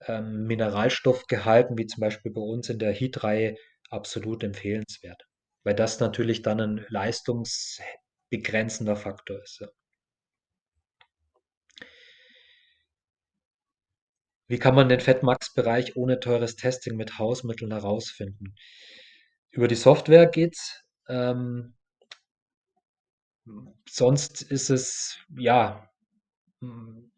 [0.07, 3.57] ähm, Mineralstoffgehalten, wie zum Beispiel bei uns in der Heat-Reihe,
[3.91, 5.23] absolut empfehlenswert.
[5.63, 9.61] Weil das natürlich dann ein leistungsbegrenzender Faktor ist.
[9.61, 9.69] Ja.
[14.47, 18.55] Wie kann man den Fettmax-Bereich ohne teures Testing mit Hausmitteln herausfinden?
[19.55, 20.83] Über die Software geht's.
[21.09, 21.75] Ähm,
[23.89, 25.89] sonst ist es, ja,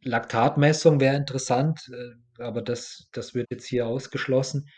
[0.03, 4.69] Laktatmessung wäre interessant, äh, aber das, das wird jetzt hier ausgeschlossen.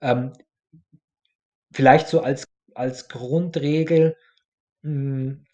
[0.00, 0.32] Ähm,
[1.72, 4.16] vielleicht so als, als Grundregel.
[4.82, 5.44] Hm,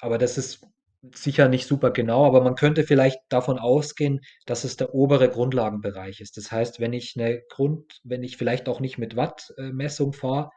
[0.00, 0.66] aber das ist
[1.02, 6.20] sicher nicht super genau, aber man könnte vielleicht davon ausgehen, dass es der obere Grundlagenbereich
[6.20, 6.36] ist.
[6.36, 10.50] Das heißt, wenn ich eine Grund, wenn ich vielleicht auch nicht mit Wattmessung fahre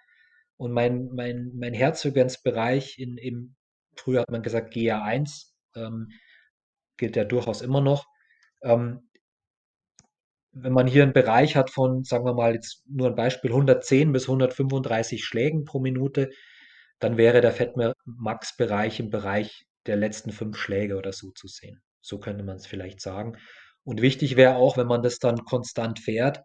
[0.57, 3.55] und mein, mein, mein Herzfrequenzbereich in, im,
[3.95, 6.09] früher hat man gesagt GA1, ähm,
[6.97, 8.05] gilt ja durchaus immer noch.
[8.63, 9.09] Ähm,
[10.51, 14.11] wenn man hier einen Bereich hat von, sagen wir mal jetzt nur ein Beispiel, 110
[14.11, 16.29] bis 135 Schlägen pro Minute,
[16.99, 21.81] dann wäre der Fettmax-Bereich im Bereich der letzten fünf Schläge oder so zu sehen.
[22.01, 23.37] So könnte man es vielleicht sagen.
[23.83, 26.41] Und wichtig wäre auch, wenn man das dann konstant fährt,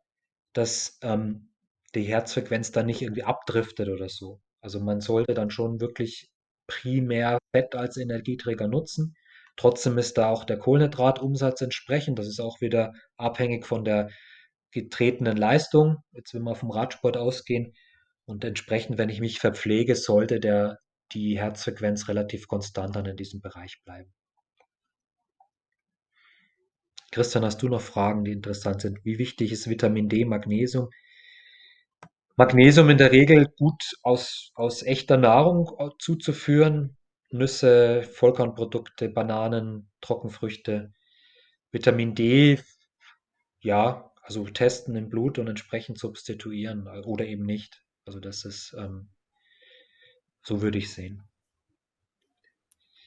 [0.52, 1.52] dass ähm,
[1.94, 4.40] die Herzfrequenz dann nicht irgendwie abdriftet oder so.
[4.60, 6.30] Also man sollte dann schon wirklich
[6.66, 9.14] primär Fett als Energieträger nutzen.
[9.56, 12.18] Trotzdem ist da auch der Kohlenhydratumsatz entsprechend.
[12.18, 14.10] Das ist auch wieder abhängig von der
[14.72, 15.98] getretenen Leistung.
[16.12, 17.72] Jetzt, wenn wir vom Radsport ausgehen,
[18.28, 20.78] und entsprechend, wenn ich mich verpflege, sollte der,
[21.12, 24.12] die Herzfrequenz relativ konstant dann in diesem Bereich bleiben.
[27.10, 29.04] Christian, hast du noch Fragen, die interessant sind?
[29.04, 30.90] Wie wichtig ist Vitamin D, Magnesium?
[32.36, 36.96] Magnesium in der Regel gut aus, aus echter Nahrung zuzuführen.
[37.30, 40.92] Nüsse, Vollkornprodukte, Bananen, Trockenfrüchte.
[41.72, 42.60] Vitamin D,
[43.60, 47.82] ja, also testen im Blut und entsprechend substituieren oder eben nicht.
[48.04, 49.08] Also das ist, ähm,
[50.48, 51.22] so würde ich sehen.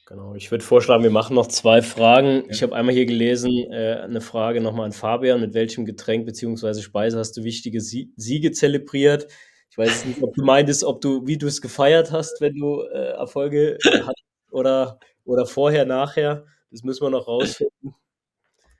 [0.06, 2.44] Genau, ich würde vorschlagen, wir machen noch zwei Fragen.
[2.44, 2.50] Ja.
[2.50, 5.40] Ich habe einmal hier gelesen, äh, eine Frage nochmal an Fabian.
[5.40, 6.80] Mit welchem Getränk bzw.
[6.82, 9.26] Speise hast du wichtige Sie Siege zelebriert?
[9.70, 12.82] Ich weiß nicht, ob du meintest, ob du, wie du es gefeiert hast, wenn du
[12.82, 16.44] äh, Erfolge hast oder, oder vorher, nachher.
[16.70, 17.94] Das müssen wir noch rausfinden.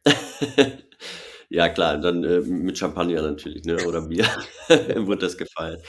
[1.54, 3.76] Ja, klar, dann äh, mit Champagner natürlich, ne?
[3.86, 4.24] Oder Bier
[5.06, 5.84] wurde das gefeiert.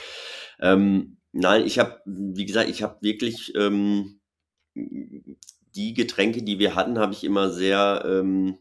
[0.60, 4.20] Ähm, nein, ich habe, wie gesagt, ich habe wirklich ähm,
[4.74, 8.58] die Getränke, die wir hatten, habe ich immer sehr, ähm,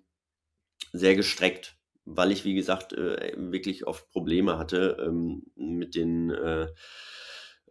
[0.91, 6.67] sehr gestreckt, weil ich, wie gesagt, äh, wirklich oft Probleme hatte ähm, mit den, äh,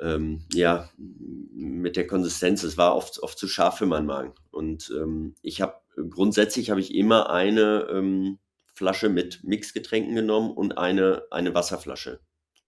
[0.00, 2.62] ähm, ja, mit der Konsistenz.
[2.62, 4.34] Es war oft, oft zu scharf für meinen Magen.
[4.50, 5.74] Und ähm, ich habe
[6.10, 8.38] grundsätzlich habe ich immer eine ähm,
[8.74, 12.20] Flasche mit Mixgetränken genommen und eine, eine Wasserflasche.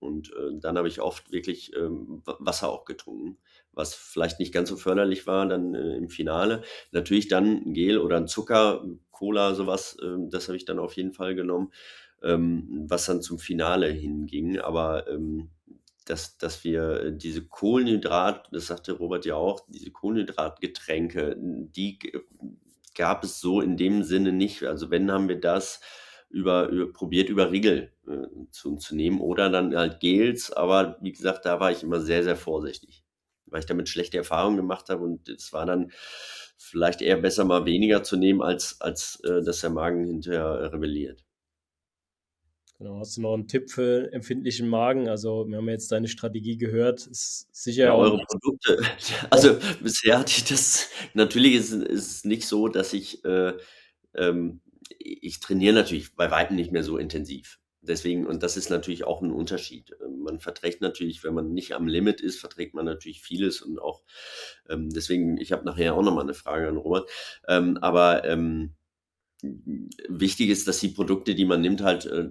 [0.05, 3.39] Und äh, dann habe ich oft wirklich ähm, Wasser auch getrunken,
[3.73, 6.63] was vielleicht nicht ganz so förderlich war dann äh, im Finale.
[6.93, 10.95] Natürlich dann ein Gel oder ein Zucker, Cola, sowas, äh, das habe ich dann auf
[10.95, 11.73] jeden Fall genommen,
[12.23, 14.61] ähm, was dann zum Finale hinging.
[14.61, 15.51] Aber ähm,
[16.05, 21.99] dass, dass wir diese Kohlenhydrat, das sagte Robert ja auch, diese Kohlenhydratgetränke, die
[22.95, 24.65] gab es so in dem Sinne nicht.
[24.65, 25.81] Also wenn haben wir das
[26.35, 31.13] über, über probiert über Riegel äh, zu, zu nehmen oder dann halt Gels, aber wie
[31.13, 33.05] gesagt, da war ich immer sehr, sehr vorsichtig,
[33.47, 35.93] weil ich damit schlechte Erfahrungen gemacht habe und es war dann
[36.57, 41.25] vielleicht eher besser mal weniger zu nehmen, als, als äh, dass der Magen hinterher rebelliert.
[42.79, 45.09] Genau, hast du noch einen Tipp für empfindlichen Magen?
[45.09, 47.07] Also, wir haben jetzt deine Strategie gehört.
[47.07, 48.83] Ist sicher ja, eure Produkte.
[49.31, 50.91] Also, bisher hatte ich das.
[51.15, 53.53] Natürlich ist es nicht so, dass ich äh,
[54.17, 54.61] ähm,
[54.99, 57.59] ich trainiere natürlich bei weitem nicht mehr so intensiv.
[57.87, 59.95] Deswegen, und das ist natürlich auch ein Unterschied.
[60.03, 63.79] Ähm, man verträgt natürlich, wenn man nicht am Limit ist, verträgt man natürlich vieles und
[63.79, 64.03] auch,
[64.69, 67.09] ähm, deswegen, ich habe nachher auch nochmal eine Frage an Robert.
[67.47, 68.75] Ähm, aber ähm,
[70.09, 72.29] wichtig ist, dass die Produkte, die man nimmt, halt, äh,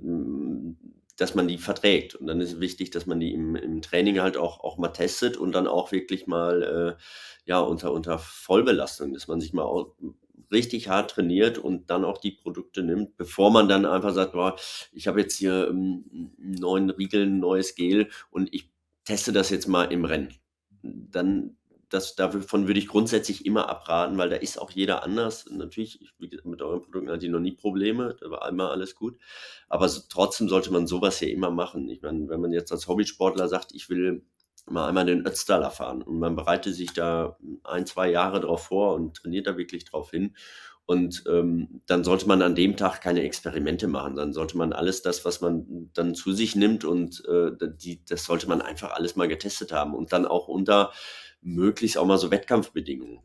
[1.17, 2.15] dass man die verträgt.
[2.15, 5.37] Und dann ist wichtig, dass man die im, im Training halt auch, auch mal testet
[5.37, 7.03] und dann auch wirklich mal äh,
[7.45, 9.85] ja, unter, unter Vollbelastung, dass man sich mal
[10.53, 14.55] richtig hart trainiert und dann auch die Produkte nimmt, bevor man dann einfach sagt, boah,
[14.91, 18.71] ich habe jetzt hier ähm, einen neuen Riegel, ein neues Gel und ich
[19.03, 20.33] teste das jetzt mal im Rennen.
[20.81, 21.57] Dann,
[21.89, 25.45] das, davon würde ich grundsätzlich immer abraten, weil da ist auch jeder anders.
[25.49, 29.17] Natürlich, mit euren Produkten hatte ich noch nie Probleme, da war immer alles gut.
[29.69, 31.89] Aber so, trotzdem sollte man sowas ja immer machen.
[31.89, 34.23] Ich meine, wenn man jetzt als Hobbysportler sagt, ich will
[34.65, 36.01] mal einmal den Ötztaler fahren.
[36.01, 40.11] Und man bereitet sich da ein, zwei Jahre drauf vor und trainiert da wirklich drauf
[40.11, 40.35] hin.
[40.85, 44.15] Und ähm, dann sollte man an dem Tag keine Experimente machen.
[44.15, 48.25] Dann sollte man alles das, was man dann zu sich nimmt und äh, die, das
[48.25, 50.91] sollte man einfach alles mal getestet haben und dann auch unter
[51.41, 53.19] möglichst auch mal so Wettkampfbedingungen.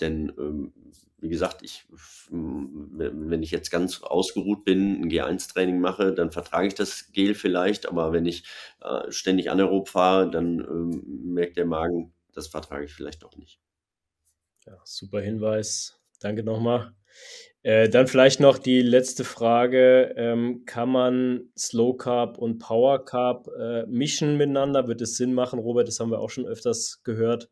[0.00, 0.72] Denn ähm,
[1.18, 1.86] wie gesagt, ich,
[2.30, 7.88] wenn ich jetzt ganz ausgeruht bin, ein G1-Training mache, dann vertrage ich das Gel vielleicht,
[7.88, 8.44] aber wenn ich
[8.82, 13.60] äh, ständig anaerob fahre, dann ähm, merkt der Magen, das vertrage ich vielleicht doch nicht.
[14.66, 15.98] Ja, super Hinweis.
[16.20, 16.92] Danke nochmal.
[17.62, 20.14] Äh, dann vielleicht noch die letzte Frage.
[20.16, 24.86] Ähm, kann man Slow Carb und Power Carb äh, mischen miteinander?
[24.86, 25.88] Wird es Sinn machen, Robert?
[25.88, 27.48] Das haben wir auch schon öfters gehört.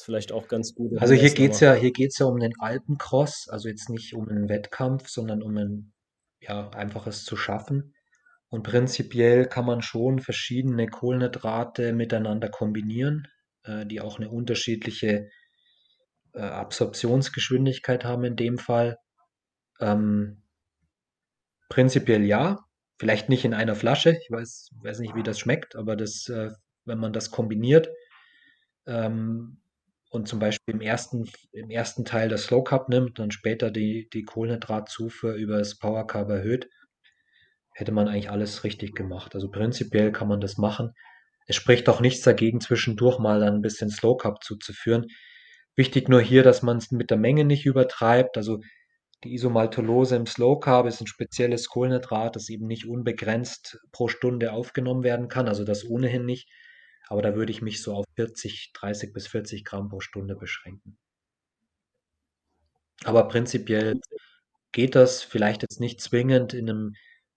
[0.00, 0.98] Ist vielleicht auch ganz gut.
[0.98, 4.26] Also hier geht es ja, hier geht's ja um den Alpencross, also jetzt nicht um
[4.30, 5.92] einen Wettkampf, sondern um ein
[6.40, 7.94] ja, einfaches zu schaffen.
[8.48, 13.28] Und prinzipiell kann man schon verschiedene Kohlenhydrate miteinander kombinieren,
[13.64, 15.28] äh, die auch eine unterschiedliche
[16.32, 18.96] äh, Absorptionsgeschwindigkeit haben in dem Fall.
[19.80, 20.44] Ähm,
[21.68, 22.64] prinzipiell ja,
[22.98, 24.16] vielleicht nicht in einer Flasche.
[24.16, 26.52] Ich weiß, weiß nicht, wie das schmeckt, aber das, äh,
[26.86, 27.90] wenn man das kombiniert
[28.86, 29.59] ähm,
[30.10, 34.08] und zum Beispiel im ersten, im ersten Teil das Slow Carb nimmt, dann später die,
[34.12, 36.68] die Kohlenhydratzufuhr über das Power Carb erhöht,
[37.72, 39.34] hätte man eigentlich alles richtig gemacht.
[39.34, 40.92] Also prinzipiell kann man das machen.
[41.46, 45.06] Es spricht auch nichts dagegen, zwischendurch mal dann ein bisschen Slow Carb zuzuführen.
[45.76, 48.36] Wichtig nur hier, dass man es mit der Menge nicht übertreibt.
[48.36, 48.60] Also
[49.22, 54.52] die Isomaltolose im Slow Carb ist ein spezielles Kohlenhydrat, das eben nicht unbegrenzt pro Stunde
[54.52, 56.48] aufgenommen werden kann, also das ohnehin nicht.
[57.10, 60.96] Aber da würde ich mich so auf 40, 30 bis 40 Gramm pro Stunde beschränken.
[63.04, 64.00] Aber prinzipiell
[64.72, 66.94] geht das vielleicht jetzt nicht zwingend in einem,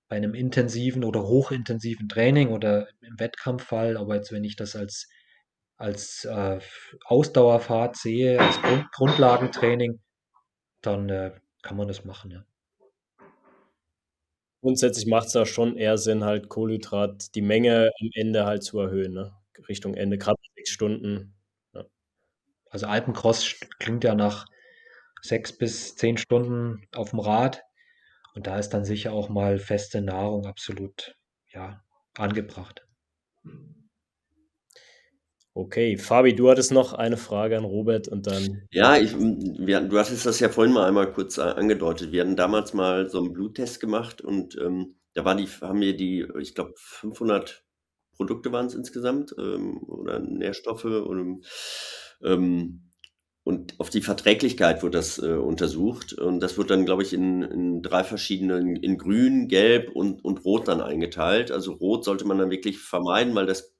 [0.10, 5.10] bei einem intensiven oder hochintensiven Training oder im Wettkampffall, aber jetzt, wenn ich das als,
[5.78, 6.60] als äh,
[7.06, 10.00] Ausdauerfahrt sehe, als Grund, Grundlagentraining,
[10.82, 11.32] dann äh,
[11.64, 12.46] kann man das machen, ja.
[14.62, 18.80] Grundsätzlich macht es da schon eher Sinn, halt Kohlenhydrat, die Menge am Ende halt zu
[18.80, 19.34] erhöhen, ne?
[19.68, 21.36] Richtung Ende, gerade sechs Stunden.
[21.74, 21.86] Ja.
[22.70, 24.46] Also Alpencross klingt ja nach
[25.22, 27.64] sechs bis zehn Stunden auf dem Rad.
[28.36, 31.16] Und da ist dann sicher auch mal feste Nahrung absolut
[31.54, 31.84] ja,
[32.16, 32.88] angebracht.
[35.56, 38.64] Okay, Fabi, du hattest noch eine Frage an Robert und dann.
[38.72, 42.12] Ja, ich, wir, du hattest das ja vorhin mal einmal kurz angedeutet.
[42.12, 45.96] Wir hatten damals mal so einen Bluttest gemacht und ähm, da war die, haben wir
[45.96, 47.64] die, ich glaube, 500
[48.16, 51.46] Produkte waren es insgesamt ähm, oder Nährstoffe und,
[52.24, 52.92] ähm,
[53.44, 57.42] und auf die Verträglichkeit wird das äh, untersucht und das wird dann, glaube ich, in,
[57.42, 61.52] in drei verschiedenen, in Grün, Gelb und, und Rot dann eingeteilt.
[61.52, 63.74] Also Rot sollte man dann wirklich vermeiden, weil das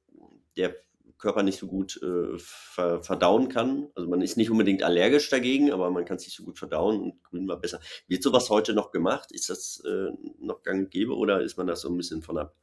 [0.58, 0.76] der
[1.24, 3.88] Körper nicht so gut äh, ver verdauen kann.
[3.96, 7.02] Also man ist nicht unbedingt allergisch dagegen, aber man kann es nicht so gut verdauen
[7.02, 7.80] und grün war besser.
[8.08, 9.32] Wird sowas heute noch gemacht?
[9.32, 12.58] Ist das äh, noch gang gäbe oder ist man da so ein bisschen von ab?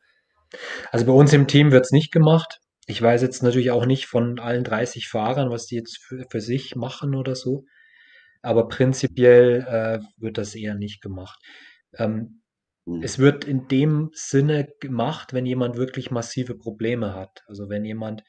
[0.91, 2.61] Also bei uns im Team wird es nicht gemacht.
[2.87, 6.41] Ich weiß jetzt natürlich auch nicht von allen 30 Fahrern, was die jetzt für, für
[6.41, 7.65] sich machen oder so.
[8.43, 11.39] Aber prinzipiell äh, wird das eher nicht gemacht.
[11.97, 12.43] Ähm,
[12.87, 13.03] mhm.
[13.03, 17.43] Es wird in dem Sinne gemacht, wenn jemand wirklich massive Probleme hat.
[17.47, 18.23] Also wenn jemand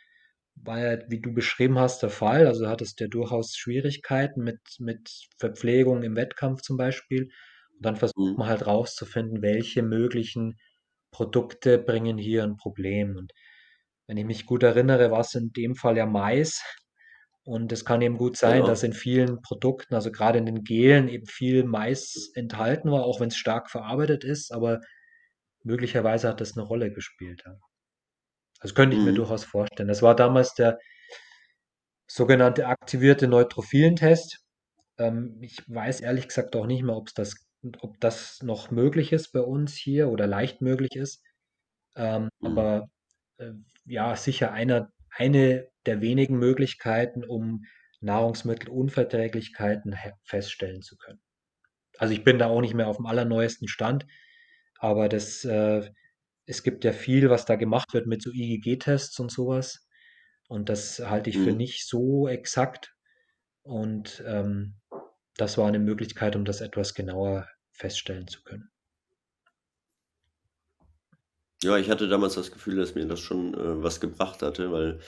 [0.55, 2.45] war ja, wie du beschrieben hast, der Fall.
[2.45, 7.29] Also hattest du ja durchaus Schwierigkeiten mit, mit Verpflegung im Wettkampf zum Beispiel.
[7.75, 8.37] Und dann versucht mhm.
[8.37, 10.57] man halt rauszufinden, welche möglichen
[11.11, 13.15] Produkte bringen hier ein Problem.
[13.17, 13.31] Und
[14.07, 16.63] wenn ich mich gut erinnere, war es in dem Fall ja Mais.
[17.43, 18.67] Und es kann eben gut sein, ja.
[18.67, 23.19] dass in vielen Produkten, also gerade in den Gelen, eben viel Mais enthalten war, auch
[23.19, 24.51] wenn es stark verarbeitet ist.
[24.51, 24.79] Aber
[25.63, 27.41] möglicherweise hat das eine Rolle gespielt.
[27.45, 27.55] Ja.
[28.61, 29.15] Das könnte ich mir mhm.
[29.15, 29.89] durchaus vorstellen.
[29.89, 30.77] Das war damals der
[32.07, 34.39] sogenannte aktivierte Neutrophilentest.
[34.97, 37.35] Ähm, ich weiß ehrlich gesagt auch nicht mehr, ob's das
[37.81, 41.23] ob das noch möglich ist bei uns hier oder leicht möglich ist.
[41.95, 42.47] Ähm, Mhm.
[42.47, 42.87] aber,
[43.37, 43.53] äh,
[43.85, 47.65] ja, sicher einer eine der wenigen Möglichkeiten, um
[48.01, 51.21] Nahrungsmittelunverträglichkeiten feststellen zu können.
[51.97, 54.07] Also, ich bin da auch nicht mehr auf dem allerneuesten Stand,
[54.79, 55.91] aber das, äh
[56.47, 59.87] es gibt ja viel, was da gemacht wird mit so IgG-Tests und sowas.
[60.49, 61.57] Und das halte ich für mhm.
[61.57, 62.95] nicht so exakt.
[63.63, 64.80] Und ähm,
[65.37, 68.69] das war eine Möglichkeit, um das etwas genauer feststellen zu können.
[71.63, 74.99] Ja, ich hatte damals das Gefühl, dass mir das schon äh, was gebracht hatte, weil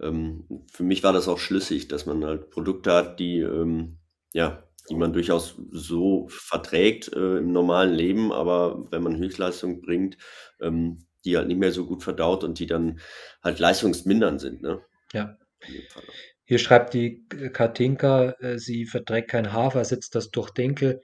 [0.00, 3.98] ähm, für mich war das auch schlüssig, dass man halt Produkte hat, die ähm,
[4.32, 10.16] ja, die man durchaus so verträgt äh, im normalen Leben, aber wenn man Höchstleistung bringt,
[10.60, 13.00] ähm, die halt nicht mehr so gut verdaut und die dann
[13.42, 14.62] halt leistungsmindernd sind.
[14.62, 14.80] Ne?
[15.12, 15.38] Ja.
[16.50, 21.00] Hier schreibt die Katinka, äh, sie verträgt kein Hafer, sitzt das durch Dinkel.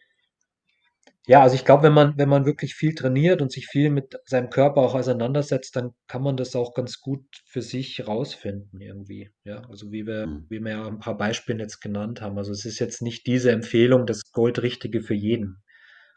[1.28, 4.16] Ja, also ich glaube, wenn man, wenn man wirklich viel trainiert und sich viel mit
[4.24, 9.30] seinem Körper auch auseinandersetzt, dann kann man das auch ganz gut für sich rausfinden irgendwie.
[9.44, 10.46] Ja, also wie wir, mhm.
[10.48, 12.38] wie wir ja ein paar Beispiele jetzt genannt haben.
[12.38, 15.62] Also es ist jetzt nicht diese Empfehlung, das Goldrichtige für jeden.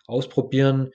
[0.08, 0.90] Ausprobieren,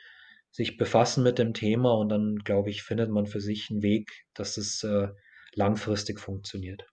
[0.51, 4.11] sich befassen mit dem Thema und dann, glaube ich, findet man für sich einen Weg,
[4.35, 5.07] dass es äh,
[5.55, 6.85] langfristig funktioniert.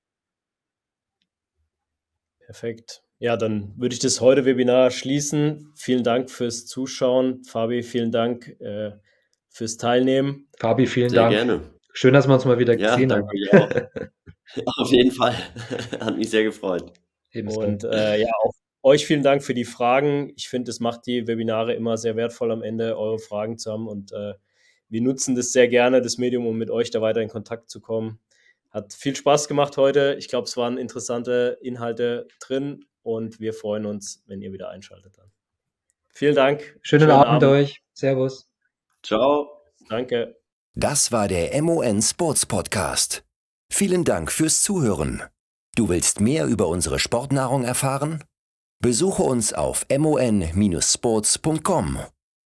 [2.52, 3.02] Perfekt.
[3.19, 5.72] Ja, dann würde ich das heute Webinar schließen.
[5.73, 7.45] Vielen Dank fürs Zuschauen.
[7.45, 8.91] Fabi, vielen Dank äh,
[9.48, 10.49] fürs Teilnehmen.
[10.60, 11.34] Fabi, vielen Sehr Dank.
[11.34, 11.61] gerne.
[11.94, 13.26] Schön, dass wir uns mal wieder ja, gesehen haben.
[14.65, 15.34] Auf jeden Fall.
[16.02, 16.91] Hat mich sehr gefreut.
[17.34, 18.52] Und äh, ja, auch
[18.84, 20.34] euch vielen Dank für die Fragen.
[20.36, 23.88] Ich finde, es macht die Webinare immer sehr wertvoll am Ende, eure Fragen zu haben.
[23.88, 24.34] Und äh,
[24.90, 27.80] wir nutzen das sehr gerne, das Medium, um mit euch da weiter in Kontakt zu
[27.80, 28.19] kommen.
[28.72, 30.15] Hat viel Spaß gemacht heute.
[30.18, 35.18] Ich glaube, es waren interessante Inhalte drin und wir freuen uns, wenn ihr wieder einschaltet
[35.18, 35.31] dann.
[36.14, 36.80] Vielen Dank.
[36.81, 37.84] Schönen, Schönen Abend, Abend euch.
[37.93, 38.49] Servus.
[39.03, 39.61] Ciao.
[39.89, 40.38] Danke.
[40.73, 43.26] Das war der MON Sports Podcast.
[43.69, 45.23] Vielen Dank fürs Zuhören.
[45.76, 48.23] Du willst mehr über unsere Sportnahrung erfahren?
[48.80, 51.99] Besuche uns auf mon-sports.com